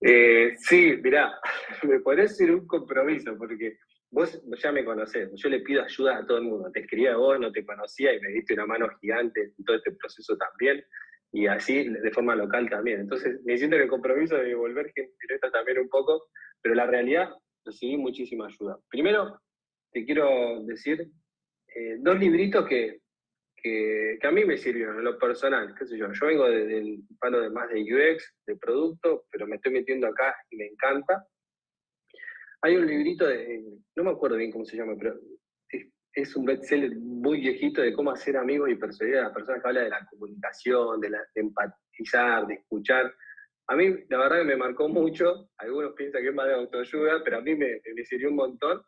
Eh, 0.05 0.55
sí, 0.57 0.97
mirá, 1.01 1.39
me 1.83 2.01
parece 2.01 2.35
ser 2.35 2.51
un 2.51 2.67
compromiso, 2.67 3.37
porque 3.37 3.77
vos 4.11 4.43
ya 4.61 4.71
me 4.73 4.83
conocés, 4.83 5.29
yo 5.35 5.49
le 5.49 5.61
pido 5.61 5.81
ayuda 5.81 6.17
a 6.17 6.25
todo 6.25 6.39
el 6.39 6.43
mundo. 6.43 6.69
Te 6.71 6.81
escribía 6.81 7.13
a 7.13 7.17
vos, 7.17 7.39
no 7.39 7.51
te 7.51 7.65
conocía 7.65 8.13
y 8.13 8.19
me 8.19 8.29
diste 8.29 8.53
una 8.53 8.65
mano 8.65 8.89
gigante 8.99 9.53
en 9.57 9.65
todo 9.65 9.77
este 9.77 9.91
proceso 9.93 10.35
también, 10.35 10.83
y 11.31 11.47
así 11.47 11.87
de 11.87 12.11
forma 12.11 12.35
local 12.35 12.69
también. 12.69 12.99
Entonces, 12.99 13.39
me 13.45 13.57
siento 13.57 13.77
en 13.77 13.83
el 13.83 13.87
compromiso 13.87 14.35
de 14.35 14.53
volver 14.55 14.91
gente 14.93 15.13
directa 15.21 15.49
también 15.51 15.79
un 15.79 15.89
poco, 15.89 16.27
pero 16.61 16.75
la 16.75 16.85
realidad, 16.85 17.29
recibí 17.65 17.95
muchísima 17.95 18.47
ayuda. 18.47 18.77
Primero, 18.89 19.39
te 19.93 20.03
quiero 20.03 20.63
decir 20.65 21.09
eh, 21.73 21.95
dos 21.99 22.19
libritos 22.19 22.67
que 22.67 22.99
que, 23.63 24.19
a 24.21 24.31
mí 24.31 24.43
me 24.43 24.57
sirvieron 24.57 24.97
en 24.97 25.05
lo 25.05 25.17
personal, 25.17 25.73
qué 25.77 25.85
sé 25.85 25.97
yo, 25.97 26.11
yo 26.11 26.27
vengo 26.27 26.49
del 26.49 26.99
palo 27.19 27.41
de 27.41 27.49
más 27.49 27.69
de 27.69 27.81
UX, 27.81 28.35
de 28.45 28.57
producto, 28.57 29.25
pero 29.31 29.47
me 29.47 29.55
estoy 29.55 29.71
metiendo 29.71 30.07
acá 30.07 30.35
y 30.49 30.57
me 30.57 30.65
encanta. 30.67 31.25
Hay 32.61 32.75
un 32.75 32.85
librito 32.85 33.25
de, 33.25 33.63
no 33.95 34.03
me 34.03 34.11
acuerdo 34.11 34.37
bien 34.37 34.51
cómo 34.51 34.65
se 34.65 34.75
llama, 34.75 34.95
pero 34.97 35.17
es, 36.13 36.35
un 36.35 36.45
bestseller 36.45 36.95
muy 36.97 37.39
viejito 37.39 37.81
de 37.81 37.93
cómo 37.93 38.11
hacer 38.11 38.37
amigos 38.37 38.69
y 38.69 38.75
persuadir 38.75 39.17
a 39.17 39.23
las 39.23 39.33
personas 39.33 39.61
que 39.61 39.67
habla 39.67 39.81
de 39.81 39.89
la 39.89 40.05
comunicación, 40.09 40.99
de, 40.99 41.09
la, 41.09 41.19
empatizar, 41.33 42.45
de 42.45 42.55
escuchar. 42.55 43.13
A 43.67 43.75
mí, 43.75 43.95
la 44.09 44.17
verdad 44.17 44.39
que 44.39 44.43
me 44.43 44.57
marcó 44.57 44.89
mucho. 44.89 45.49
Algunos 45.57 45.93
piensan 45.93 46.21
que 46.21 46.29
es 46.29 46.35
más 46.35 46.47
de 46.47 46.53
autoayuda, 46.53 47.23
pero 47.23 47.37
a 47.37 47.41
mí 47.41 47.55
me, 47.55 47.81
me 47.95 48.05
sirvió 48.05 48.29
un 48.29 48.35
montón. 48.35 48.83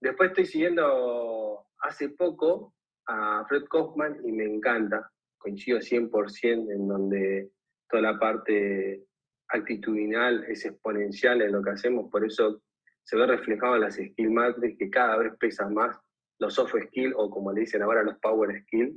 Después 0.00 0.30
estoy 0.30 0.46
siguiendo 0.46 1.66
hace 1.80 2.08
poco 2.10 2.74
a 3.08 3.44
Fred 3.48 3.64
Kaufman 3.64 4.20
y 4.24 4.32
me 4.32 4.44
encanta, 4.44 5.10
coincido 5.38 5.78
100% 5.78 6.70
en 6.70 6.86
donde 6.86 7.50
toda 7.88 8.02
la 8.02 8.18
parte 8.18 9.04
actitudinal 9.48 10.44
es 10.44 10.64
exponencial 10.66 11.42
en 11.42 11.52
lo 11.52 11.62
que 11.62 11.70
hacemos, 11.70 12.10
por 12.10 12.24
eso 12.24 12.62
se 13.02 13.16
ve 13.16 13.26
reflejado 13.26 13.76
en 13.76 13.80
las 13.80 13.94
skill 13.94 14.30
matrix 14.30 14.78
que 14.78 14.90
cada 14.90 15.16
vez 15.16 15.32
pesan 15.40 15.72
más 15.72 15.98
los 16.38 16.54
soft 16.54 16.74
skills 16.88 17.14
o 17.16 17.30
como 17.30 17.52
le 17.52 17.62
dicen 17.62 17.82
ahora 17.82 18.02
los 18.02 18.18
power 18.18 18.62
skills. 18.62 18.94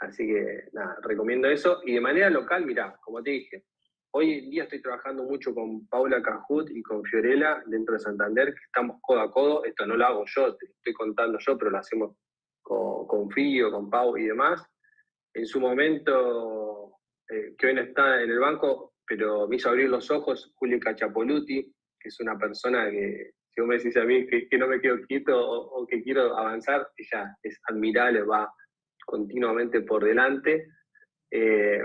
Así 0.00 0.26
que 0.26 0.68
nada, 0.72 0.98
recomiendo 1.02 1.48
eso. 1.48 1.80
Y 1.84 1.94
de 1.94 2.00
manera 2.00 2.30
local, 2.30 2.64
mira, 2.64 2.96
como 3.02 3.22
te 3.22 3.30
dije, 3.30 3.64
hoy 4.12 4.40
en 4.40 4.50
día 4.50 4.62
estoy 4.64 4.82
trabajando 4.82 5.24
mucho 5.24 5.54
con 5.54 5.86
Paula 5.88 6.22
Cajut 6.22 6.70
y 6.70 6.82
con 6.82 7.02
Fiorella 7.04 7.62
dentro 7.66 7.94
de 7.94 8.00
Santander, 8.00 8.54
que 8.54 8.64
estamos 8.64 8.98
codo 9.00 9.20
a 9.20 9.30
codo. 9.30 9.64
Esto 9.64 9.86
no 9.86 9.96
lo 9.96 10.06
hago 10.06 10.24
yo, 10.26 10.56
te 10.56 10.66
estoy 10.66 10.92
contando 10.92 11.38
yo, 11.38 11.58
pero 11.58 11.70
lo 11.70 11.78
hacemos 11.78 12.16
con, 13.06 13.30
Fío, 13.30 13.70
con 13.70 13.90
Pau 13.90 14.16
y 14.16 14.26
demás. 14.26 14.64
En 15.34 15.46
su 15.46 15.60
momento, 15.60 16.98
eh, 17.28 17.54
que 17.58 17.66
hoy 17.68 17.74
no 17.74 17.82
está 17.82 18.22
en 18.22 18.30
el 18.30 18.38
banco, 18.38 18.94
pero 19.06 19.48
me 19.48 19.56
hizo 19.56 19.70
abrir 19.70 19.88
los 19.88 20.10
ojos 20.10 20.52
Julio 20.54 20.78
Cachapoluti, 20.80 21.62
que 21.98 22.08
es 22.08 22.20
una 22.20 22.38
persona 22.38 22.90
que, 22.90 23.32
si 23.50 23.60
vos 23.60 23.68
me 23.68 23.76
decís 23.76 23.96
a 23.96 24.04
mí 24.04 24.26
que, 24.26 24.58
no 24.58 24.68
me 24.68 24.80
quedo 24.80 25.00
quieto 25.06 25.36
o, 25.36 25.86
que 25.86 26.02
quiero 26.02 26.36
avanzar, 26.36 26.88
ella 26.96 27.36
es 27.42 27.60
admirable, 27.68 28.22
va 28.22 28.52
continuamente 29.04 29.80
por 29.82 30.04
delante. 30.04 30.68
Eh, 31.30 31.80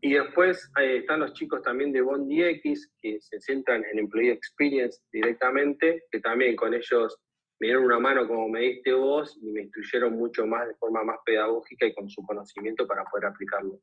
y 0.00 0.14
después 0.14 0.70
eh, 0.80 0.98
están 0.98 1.20
los 1.20 1.32
chicos 1.34 1.62
también 1.62 1.92
de 1.92 2.00
Bondi 2.00 2.42
X, 2.42 2.92
que 3.00 3.20
se 3.20 3.40
centran 3.40 3.84
en 3.84 4.00
Employee 4.00 4.32
Experience 4.32 5.00
directamente, 5.12 6.04
que 6.10 6.20
también 6.20 6.56
con 6.56 6.74
ellos 6.74 7.18
me 7.62 7.68
dieron 7.68 7.84
una 7.84 8.00
mano 8.00 8.26
como 8.26 8.48
me 8.48 8.58
diste 8.58 8.92
vos 8.92 9.38
y 9.40 9.46
me 9.46 9.60
instruyeron 9.60 10.18
mucho 10.18 10.44
más 10.44 10.66
de 10.66 10.74
forma 10.74 11.04
más 11.04 11.18
pedagógica 11.24 11.86
y 11.86 11.94
con 11.94 12.10
su 12.10 12.20
conocimiento 12.26 12.88
para 12.88 13.04
poder 13.04 13.26
aplicarlo 13.26 13.78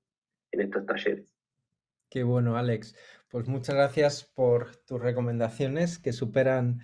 en 0.52 0.60
estos 0.60 0.86
talleres. 0.86 1.26
Qué 2.10 2.24
bueno, 2.24 2.58
Alex. 2.58 2.94
Pues 3.30 3.48
muchas 3.48 3.76
gracias 3.76 4.26
por 4.36 4.76
tus 4.86 5.02
recomendaciones 5.02 5.98
que 5.98 6.12
superan 6.12 6.82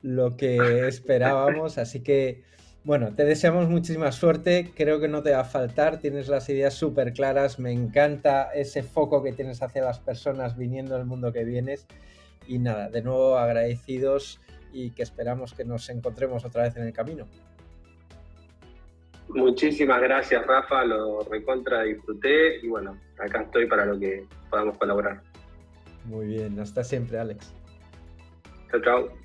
lo 0.00 0.38
que 0.38 0.56
esperábamos. 0.88 1.76
Así 1.76 2.02
que, 2.02 2.42
bueno, 2.84 3.14
te 3.14 3.26
deseamos 3.26 3.68
muchísima 3.68 4.10
suerte. 4.10 4.72
Creo 4.74 4.98
que 4.98 5.08
no 5.08 5.22
te 5.22 5.32
va 5.32 5.40
a 5.40 5.44
faltar. 5.44 6.00
Tienes 6.00 6.28
las 6.28 6.48
ideas 6.48 6.72
súper 6.72 7.12
claras. 7.12 7.58
Me 7.58 7.70
encanta 7.70 8.50
ese 8.54 8.82
foco 8.82 9.22
que 9.22 9.34
tienes 9.34 9.60
hacia 9.60 9.82
las 9.82 9.98
personas 9.98 10.56
viniendo 10.56 10.96
del 10.96 11.04
mundo 11.04 11.34
que 11.34 11.44
vienes. 11.44 11.86
Y 12.46 12.60
nada, 12.60 12.88
de 12.88 13.02
nuevo 13.02 13.36
agradecidos 13.36 14.40
y 14.72 14.90
que 14.90 15.02
esperamos 15.02 15.54
que 15.54 15.64
nos 15.64 15.88
encontremos 15.88 16.44
otra 16.44 16.64
vez 16.64 16.76
en 16.76 16.86
el 16.86 16.92
camino. 16.92 17.26
Muchísimas 19.28 20.00
gracias, 20.00 20.44
Rafa, 20.44 20.84
lo 20.84 21.20
recontra 21.20 21.82
disfruté 21.84 22.58
y 22.60 22.68
bueno, 22.68 22.98
acá 23.18 23.42
estoy 23.42 23.66
para 23.66 23.86
lo 23.86 23.98
que 23.98 24.26
podamos 24.50 24.76
colaborar. 24.76 25.22
Muy 26.04 26.26
bien, 26.26 26.58
hasta 26.58 26.82
siempre, 26.82 27.18
Alex. 27.18 27.54
Chao, 28.70 28.80
chao. 28.82 29.19